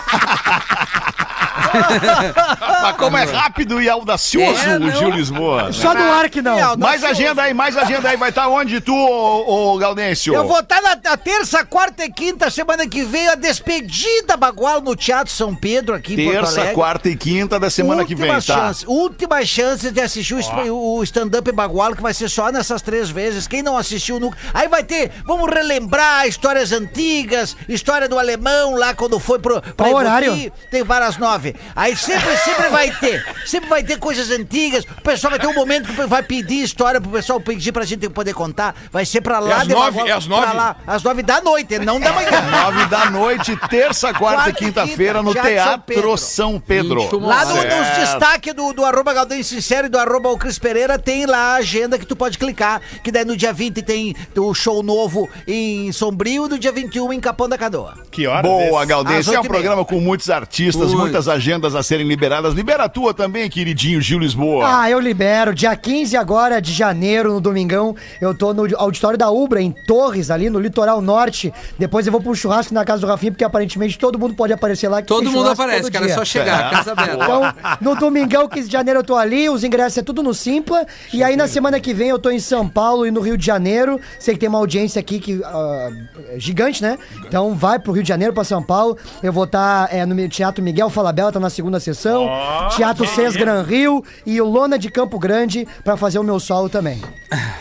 [2.83, 4.91] Mas como é rápido e audacioso É, o.
[4.91, 5.73] Gil Lisboa.
[5.73, 6.59] Só no ar que não.
[6.59, 8.17] Não, Mais agenda aí, mais agenda aí.
[8.17, 10.35] Vai estar onde tu, ô, ô Gaudêncio?
[10.35, 14.81] Eu vou estar na, na terça, quarta e quinta semana que vem, a despedida Bagual
[14.81, 18.31] no Teatro São Pedro, aqui em Porto Terça, quarta e quinta da semana que vem,
[18.33, 18.41] tá?
[18.41, 20.37] chance, última chance de assistir
[20.71, 23.47] o, stand-up Bagual, que vai ser só nessas três vezes.
[23.47, 24.37] Quem não assistiu nunca.
[24.53, 29.63] Aí vai ter, vamos relembrar histórias antigas, história do alemão lá quando foi pro.
[29.77, 30.53] Qual horário?
[30.71, 31.55] Tem várias nove.
[31.75, 33.25] Aí sempre, sempre vai ter.
[33.45, 34.85] Sempre vai ter coisas antigas.
[34.85, 38.09] O pessoal vai ter um momento que vai pedir história pro pessoal pedir pra gente
[38.09, 38.75] poder contar.
[38.91, 39.91] Vai ser pra lá às de nove?
[39.93, 40.53] Bagual, É às nove?
[40.55, 40.77] lá.
[40.87, 42.27] Às nove da noite, não da manhã.
[42.67, 47.01] Nove da noite, terça, quarta Quarta e quinta-feira no Teatro São São Pedro.
[47.03, 50.59] 21 Lá no, nos destaques do, do arroba Galdem Sincero e do arroba o Cris
[50.59, 52.81] Pereira tem lá a agenda que tu pode clicar.
[53.03, 57.13] Que daí no dia 20 tem o show novo em Sombrio e no dia 21
[57.13, 57.95] em Capão da Canoa.
[58.11, 58.43] Que hora?
[58.43, 59.35] Boa, Às Galdêncio.
[59.35, 60.99] É um programa com muitos artistas, Muito.
[60.99, 62.55] muitas agendas a serem liberadas.
[62.55, 64.65] Libera a tua também, queridinho Gil Lisboa.
[64.67, 65.55] Ah, eu libero.
[65.55, 70.31] Dia 15 agora de janeiro, no domingão, eu tô no auditório da Ubra, em Torres,
[70.31, 71.53] ali no litoral norte.
[71.79, 74.89] Depois eu vou pro churrasco na casa do Rafinha, porque aparentemente todo mundo pode aparecer
[74.89, 75.03] lá.
[75.03, 76.07] Todo mundo churrasco aparece, todo cara.
[76.07, 77.15] É só chegar, casa aberta.
[77.15, 77.43] Então,
[77.81, 80.87] no domingão, 15 de janeiro, eu tô ali, os ingressos é tudo no Simpla.
[81.13, 83.47] E aí, na semana que vem, eu tô em São Paulo e no Rio de
[83.47, 84.01] Janeiro.
[84.19, 85.91] Sei que tem uma audiência aqui que ah,
[86.31, 86.99] é gigante, né?
[87.27, 88.97] Então, vai pro Rio de Janeiro, pra São Paulo.
[89.23, 92.29] Eu vou estar no meu Teatro Miguel Falabella, tá na segunda sessão.
[92.77, 96.69] Teatro Cés Gran Rio e o Lona de Campo Grande pra fazer o meu solo
[96.69, 97.01] também.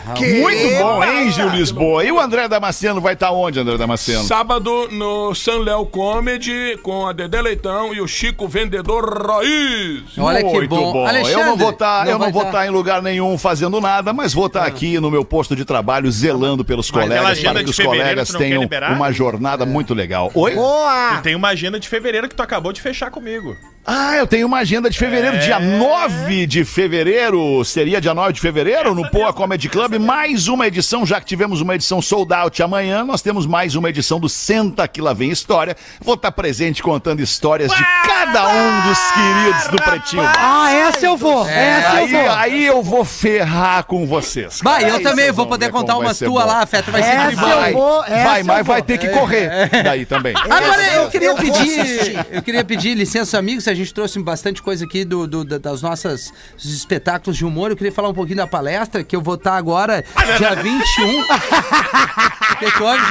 [0.06, 2.04] Muito bom, hein, Gil Lisboa?
[2.04, 4.24] E o André Damasceno vai estar onde, André Damasceno?
[4.24, 10.02] Sábado no San Léo Comedy com a Dedé Leitão e o Chico Vendedor Raiz.
[10.18, 11.00] Olha que Muito bom.
[11.00, 12.48] eu Alexandre, não vou estar, não eu não vai vou tá.
[12.48, 16.10] estar em lugar nenhum fazendo nada, mas vou estar aqui no meu posto de trabalho
[16.10, 20.30] zelando pelos Mas colegas para que os colegas tenham uma jornada muito legal.
[20.34, 20.54] Oi?
[20.54, 21.16] Boa!
[21.16, 23.56] Tu tem uma agenda de fevereiro que tu acabou de fechar comigo.
[23.88, 27.64] Ah, eu tenho uma agenda de fevereiro, dia 9 de fevereiro.
[27.64, 29.94] Seria dia 9 de fevereiro no Poa Comedy Club.
[30.00, 33.88] Mais uma edição, já que tivemos uma edição sold out amanhã, nós temos mais uma
[33.88, 35.76] edição do Senta que lá vem história.
[36.00, 40.28] Vou estar presente contando histórias de cada um dos queridos do Pretinho.
[40.36, 41.46] Ah, essa eu vou!
[41.48, 42.30] Essa eu Aí, vou!
[42.32, 44.58] aí eu vou ferrar com vocês.
[44.64, 46.34] Vai, eu Aí também vou poder contar vai umas bom.
[46.34, 47.50] lá, Feta, vai ser Essa tribal.
[47.50, 49.48] eu Vai, vou, essa vai, mas vai ter que correr
[49.84, 50.34] daí também.
[50.36, 55.04] Agora eu queria pedir, eu queria pedir licença, amigos, a gente trouxe bastante coisa aqui
[55.04, 57.70] do, do- da- das nossas espetáculos de humor.
[57.70, 60.04] Eu queria falar um pouquinho da palestra que eu vou estar agora
[60.38, 61.24] dia 21.
[62.56, 63.02] O que, que houve,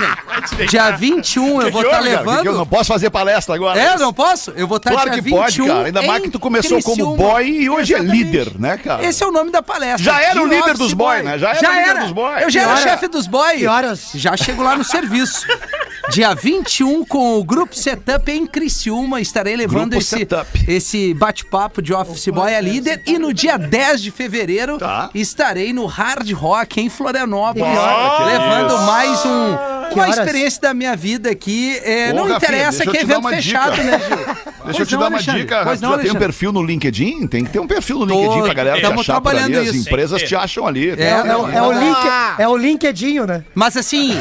[0.58, 0.70] gente?
[0.72, 2.04] Dia 21 eu vou estar cara?
[2.04, 2.66] Que eu não levando.
[2.66, 3.80] posso fazer palestra agora.
[3.80, 4.50] É, não posso?
[4.56, 5.86] Eu vou estar Claro dia que pode, 21 cara.
[5.86, 7.18] Ainda mais que tu começou como Criciúma.
[7.18, 8.24] boy e hoje é Exatamente.
[8.24, 9.06] líder, né, cara?
[9.06, 10.04] Esse é o nome da palestra.
[10.04, 11.38] Já era o de líder dos boy, né?
[11.38, 12.44] Já era Já o líder dos boy.
[12.44, 13.58] Eu já era chefe dos boy.
[13.58, 14.10] Que horas?
[14.16, 15.46] Já chego lá no serviço.
[16.12, 19.20] Dia 21 com o Grupo Setup em Criciúma.
[19.20, 20.66] Estarei levando Grupo esse, Setup.
[20.68, 23.02] esse bate-papo de Office Boy a líder.
[23.06, 25.10] E no dia 10 de fevereiro Tá.
[25.14, 27.68] estarei no Hard Rock em Florianópolis.
[27.68, 28.86] Que levando isso?
[28.86, 29.75] mais um.
[29.90, 30.18] Que Uma horas?
[30.18, 31.78] experiência da minha vida aqui.
[31.84, 33.84] É, Ô, não Rafinha, interessa que é evento fechado, dica.
[33.84, 34.18] né, Gil?
[34.66, 35.42] Deixa eu te não, dar uma Alexandre.
[35.42, 35.62] dica.
[35.64, 37.28] Pois Tu não, já tem um perfil no LinkedIn?
[37.28, 39.06] Tem que ter um perfil no Tô, LinkedIn pra galera te achar por ali.
[39.06, 39.88] trabalhando As isso.
[39.88, 40.90] empresas te acham ali.
[40.90, 42.36] É, É, o- é o link, Ah!
[42.40, 43.44] é o LinkedIn, né?
[43.54, 44.18] Mas assim,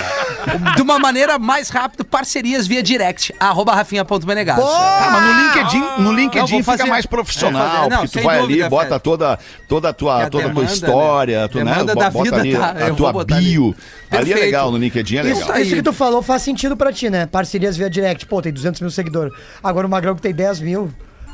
[0.77, 4.63] de uma maneira mais rápida, parcerias via direct, arroba rafinha.menegasso.
[4.63, 8.41] Ah, mas no LinkedIn, no Não, LinkedIn fica fazer- mais profissional, não, porque tu vai
[8.41, 11.49] dúvida, ali, bota toda, toda a tua, a toda a tua demanda, história, né?
[11.49, 11.65] tu, né?
[11.73, 13.75] Demanda bota vida ali tá- a tua bio.
[14.11, 15.54] Ali é legal, no LinkedIn é legal.
[15.55, 15.67] Isso aí.
[15.67, 17.27] Isso que tu falou faz sentido pra ti, né?
[17.27, 18.27] Parcerias via direct.
[18.27, 19.33] Pô, tem 200 mil seguidores.
[19.63, 20.93] Agora o Magrão que tem 10 mil.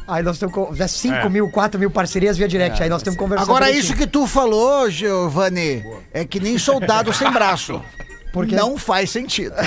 [0.09, 2.83] Aí nós temos co- 5 mil, 4 mil parcerias via direct.
[2.83, 3.45] aí nós temos que conversar.
[3.45, 7.81] Agora, isso que tu falou, Giovanni, é que nem soldado sem braço.
[8.33, 8.55] Por quê?
[8.55, 9.55] Não faz sentido.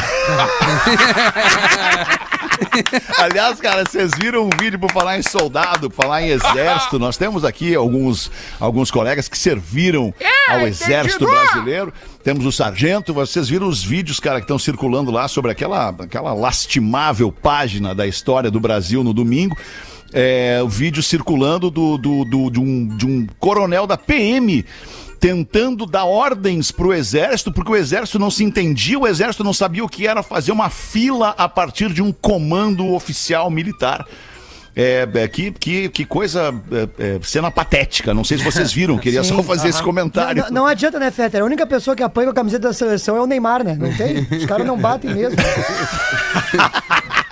[3.17, 6.97] Aliás, cara, vocês viram um vídeo por falar em soldado, por falar em exército.
[6.97, 10.13] Nós temos aqui alguns, alguns colegas que serviram
[10.47, 11.93] ao exército brasileiro.
[12.23, 13.13] Temos o sargento.
[13.13, 18.07] Vocês viram os vídeos, cara, que estão circulando lá sobre aquela, aquela lastimável página da
[18.07, 19.57] história do Brasil no domingo.
[20.15, 24.63] É, o vídeo circulando do, do, do- de, um, de um coronel da PM
[25.23, 29.81] tentando dar ordens pro exército, porque o exército não se entendia, o exército não sabia
[29.81, 34.05] o que era fazer uma fila a partir de um comando oficial militar.
[34.75, 36.53] É, é, que, que, que coisa,
[36.99, 38.13] é, é, cena patética.
[38.13, 40.43] Não sei se vocês viram, queria só Sim, fazer esse comentário.
[40.43, 41.41] Não, não adianta, né, Fetter?
[41.41, 43.77] A única pessoa que apanha com a camiseta da seleção é o Neymar, né?
[43.79, 44.27] Não tem?
[44.29, 45.37] Os caras não batem mesmo.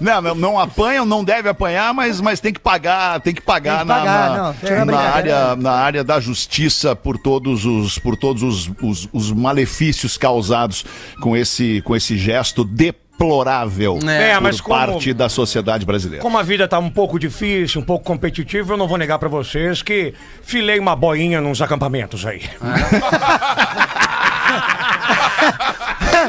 [0.00, 3.78] Não, não, não apanham, não deve apanhar, mas, mas tem que pagar, tem que pagar,
[3.78, 7.64] Tem que pagar, na, não, na, uma na área, na área da justiça por todos
[7.64, 10.84] os, por todos os, os, os malefícios causados
[11.20, 16.22] com esse, com esse gesto deplorável É, por mas como- parte da sociedade brasileira.
[16.22, 19.28] Como a vida tá um pouco difícil, um pouco competitiva, eu não vou negar pra
[19.28, 22.42] vocês que filei uma boinha nos acampamentos aí.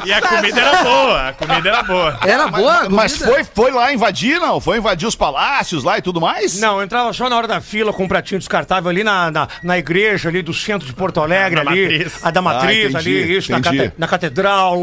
[0.05, 2.19] E a comida era boa, a comida era boa.
[2.25, 2.89] Era boa?
[2.89, 3.31] Mas comida?
[3.33, 4.59] foi, foi lá invadir, não?
[4.59, 6.59] Foi invadir os palácios lá e tudo mais?
[6.59, 9.47] Não, eu entrava só na hora da fila com um pratinho descartável ali na, na,
[9.61, 11.81] na igreja ali do centro de Porto Alegre, Ah, da ali.
[11.83, 12.25] matriz.
[12.25, 14.77] A da matriz Ah, entendi, ali, isso, na, cate- na catedral.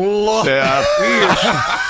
[0.44, 0.88] Certo.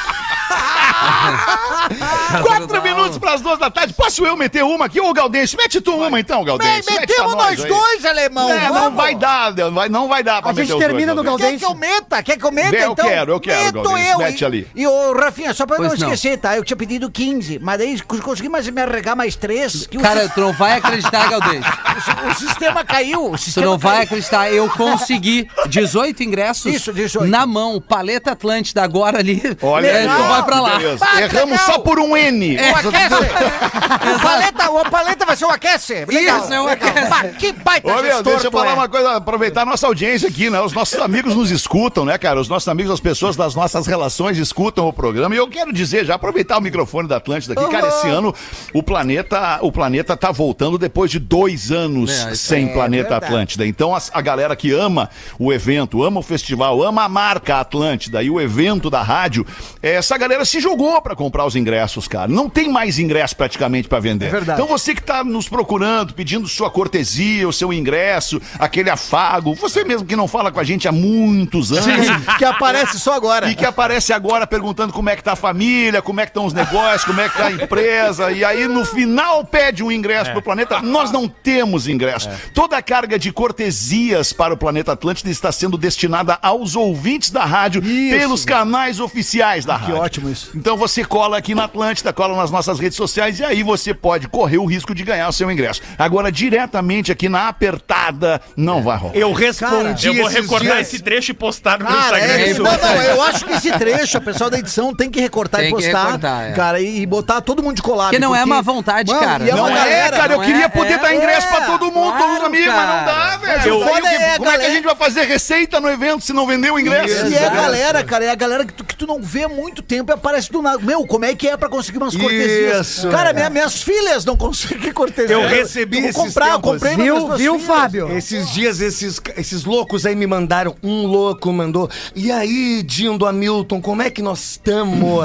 [2.42, 3.92] Quatro minutos para as duas da tarde.
[3.94, 5.00] Posso eu meter uma aqui?
[5.00, 6.90] Ô, Galdense, mete tu uma então, Galdense.
[6.90, 7.68] Mete metemos nós aí.
[7.68, 8.50] dois, alemão.
[8.50, 11.14] É, não vai dar, não vai, não vai dar pra A gente meter os termina
[11.14, 11.52] dois, no Galdense.
[11.52, 12.22] Quer que eu meta?
[12.22, 13.06] Quer que eu meta, Eu então?
[13.08, 14.18] quero, eu quero, Meto eu.
[14.18, 14.68] mete e, ali.
[14.74, 16.12] E, ô, Rafinha, só pra Pois não não.
[16.14, 16.56] esquecer, tá?
[16.56, 19.86] Eu tinha pedido 15, mas daí cons- consegui mais me arregar mais três.
[19.86, 21.64] Que o Cara, tu não vai acreditar, Galdês.
[22.30, 23.26] o, sistema caiu.
[23.26, 24.04] O Tu sistema não vai caiu.
[24.04, 24.52] acreditar.
[24.52, 27.28] Eu consegui 18 ingressos Isso, 18.
[27.30, 27.80] na mão.
[27.80, 29.42] Paleta Atlântida agora ali.
[29.62, 30.78] Olha, É, aí, tu vai pra lá.
[31.20, 32.56] Erramos só por um N.
[32.56, 33.14] O aquece!
[34.14, 36.04] o, paleta, o paleta vai ser o aquece!
[36.06, 37.36] Legal, Isso, é o aquece.
[37.38, 38.74] Que baita Ô, meu, gestor deixa eu falar é.
[38.74, 40.60] uma coisa, aproveitar a nossa audiência aqui, né?
[40.60, 42.40] Os nossos amigos nos escutam, né, cara?
[42.40, 45.34] Os nossos amigos, as pessoas das nossas relações escutam o programa.
[45.34, 48.34] E eu quero dizer, já aproveitar o microfone da Atlântida aqui, cara, esse ano
[48.72, 53.24] o planeta, o planeta tá voltando depois de dois anos É, sem é Planeta verdade.
[53.26, 53.66] Atlântida.
[53.66, 55.08] Então, a, a galera que ama
[55.38, 59.46] o evento, ama o festival, ama a marca Atlântida e o evento da rádio,
[59.82, 62.28] essa galera se jogou pra comprar os ingressos, cara.
[62.28, 64.26] Não tem mais ingresso praticamente pra vender.
[64.26, 64.60] É verdade.
[64.60, 69.84] Então, você que tá nos procurando, pedindo sua cortesia, o seu ingresso, aquele afago, você
[69.84, 72.06] mesmo que não fala com a gente há muitos anos.
[72.38, 73.50] Que aparece só agora.
[73.50, 76.46] E que aparece agora perguntando como é que tá a família, como é que estão
[76.46, 78.30] os negócios, como é que tá a empresa.
[78.32, 80.80] E aí, no final, pede um ingresso pro planeta.
[80.80, 82.28] Nós não temos ingresso.
[82.54, 87.44] Toda a carga de cortesias para o Planeta Atlântida está sendo destinada aos ouvintes da
[87.44, 88.16] rádio Isso.
[88.16, 89.96] pelos canais oficiais da Que rádio.
[89.96, 90.50] ótimo isso.
[90.54, 94.28] Então você cola aqui na Atlântida, cola nas nossas redes sociais e aí você pode
[94.28, 95.80] correr o risco de ganhar o seu ingresso.
[95.98, 99.14] Agora, diretamente aqui na apertada, não vai rolar.
[99.16, 100.88] Eu respondi Eu vou esses recordar dias.
[100.88, 102.42] esse trecho e postar no meu Cara, Instagram.
[102.44, 102.62] é, isso.
[102.62, 105.70] não, não, eu acho que esse trecho, o pessoal da edição tem que recortar Tem
[105.70, 106.52] e que postar, recortar, é.
[106.52, 108.10] cara, e, botar todo mundo de colado.
[108.10, 109.44] Porque não é má vontade, cara.
[109.44, 111.46] E é Não uma é, galera, cara, eu não queria é, poder é, dar ingresso
[111.46, 113.58] é, pra todo mundo, todos claro, amigos, mas não dá, cara.
[113.58, 113.78] Velho.
[113.78, 116.46] o que- é como é que a gente vai fazer receita no evento se não
[116.46, 117.26] vender o ingresso?
[117.28, 119.48] E é a galera, cara, é a galera que tu, que tu não vê há
[119.48, 120.78] muito tempo e aparece do nada.
[120.78, 122.98] Meu, como é que é pra conseguir umas cortesias?
[122.98, 125.34] Isso, cara, minha- minhas filhas não conseguem cortesia.
[125.34, 127.58] Eu recebi Eu vou esses comprar, eu comprei pra Viu, viu.
[127.58, 128.16] Fábio?
[128.16, 130.74] Esses dias, esses, esses loucos aí me mandaram.
[130.82, 131.88] Um louco mandou.
[132.14, 135.24] E aí, Dindo Hamilton, como é que nós estamos?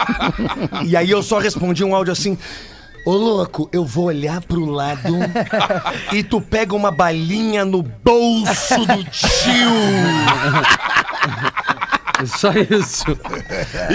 [0.86, 2.38] e aí eu só respondi um áudio assim.
[3.06, 5.14] Ô louco, eu vou olhar pro lado
[6.10, 9.74] e tu pega uma balinha no bolso do tio.
[12.26, 13.04] Só isso.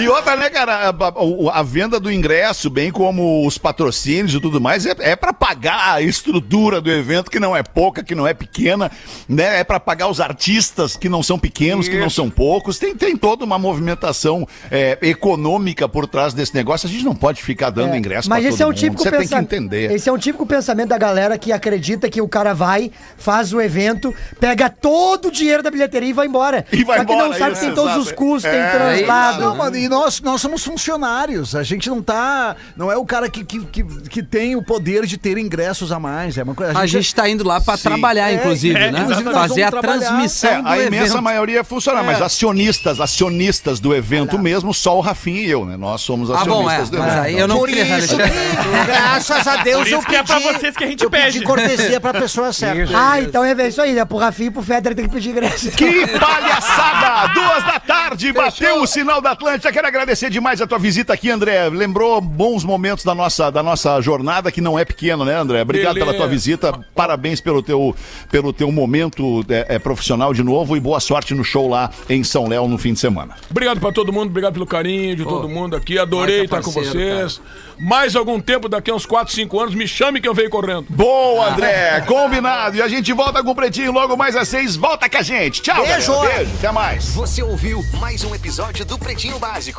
[0.00, 4.40] E outra, né, cara, a, a- a venda do ingresso, bem como os patrocínios e
[4.40, 8.14] tudo mais, é, é para pagar a estrutura do evento, que não é pouca, que
[8.14, 8.90] não é pequena,
[9.28, 9.60] né?
[9.60, 12.78] É para pagar os artistas, que não são pequenos, que não são poucos.
[12.78, 16.88] Tem, tem toda uma movimentação é, econômica por trás desse negócio.
[16.88, 19.10] A gente não pode ficar dando ingresso Mas pra esse todo é um típico Você
[19.10, 19.92] tem que entender.
[19.92, 23.60] Esse é um típico pensamento da galera que acredita que o cara vai, faz o
[23.60, 26.64] evento, pega todo o dinheiro da bilheteria e vai embora.
[26.72, 28.06] E vai Só que embora, não sabe isso, que tem todos exato.
[28.06, 28.12] os
[28.48, 29.40] É, translado.
[29.40, 31.54] Não, mano, e nós, nós somos funcionários.
[31.54, 32.54] A gente não tá.
[32.76, 35.98] Não é o cara que, que, que, que tem o poder de ter ingressos a
[35.98, 36.36] mais.
[36.38, 36.78] É uma coisa.
[36.78, 37.82] A gente tá indo lá pra Sim.
[37.84, 39.00] trabalhar, É, inclusive, é, né?
[39.00, 39.98] inclusive nós Fazer a trabalhar.
[40.08, 41.22] transmissão É, do a imensa evento.
[41.22, 45.76] maioria funciona, mas acionistas, acionistas do evento mesmo, só o Rafinha e eu, né?
[45.76, 46.74] Nós somos Ah, bom, é.
[46.76, 47.18] acionistas do evento.
[47.20, 50.22] aí eu não Por queria, isso, que, graças a Deus, Por isso eu que é
[50.22, 50.26] pedi.
[50.40, 51.42] pra vocês que a gente eu pedi pede.
[51.44, 52.92] cortesia pra pessoa certa.
[52.94, 54.04] Ah, então é isso aí, né?
[54.04, 55.70] Pro Rafinha e pro Federer tem que pedir ingresso.
[55.72, 57.32] Que palhaçada!
[57.34, 59.72] Duas da tarde, bateu o sinal da Atlântica.
[59.72, 61.68] Quero agradecer demais a tua visita aqui, André.
[61.68, 65.62] Lembrou bons momentos da nossa, da nossa jornada, que não é pequena, né, André?
[65.62, 66.12] Obrigado Beleza.
[66.12, 66.72] pela tua visita.
[66.94, 67.94] Parabéns pelo teu,
[68.30, 72.22] pelo teu momento é, é, profissional de novo e boa sorte no show lá em
[72.22, 73.34] São Léo no fim de semana.
[73.50, 75.98] Obrigado pra todo mundo, obrigado pelo carinho de todo mundo aqui.
[75.98, 77.40] Adorei estar com parceiro, vocês.
[77.80, 80.84] Mais algum tempo, daqui a uns 4, 5 anos, me chame que eu venho correndo.
[80.90, 82.02] Boa, André!
[82.02, 82.76] Combinado.
[82.76, 84.76] E a gente volta com o Pretinho logo mais às seis.
[84.76, 85.62] Volta com a gente.
[85.62, 86.12] Tchau, Beijo.
[86.12, 86.34] galera.
[86.36, 86.50] Beijo.
[86.58, 87.14] Até mais.
[87.14, 89.78] Você ouviu mais um episódio do Pretinho Básico.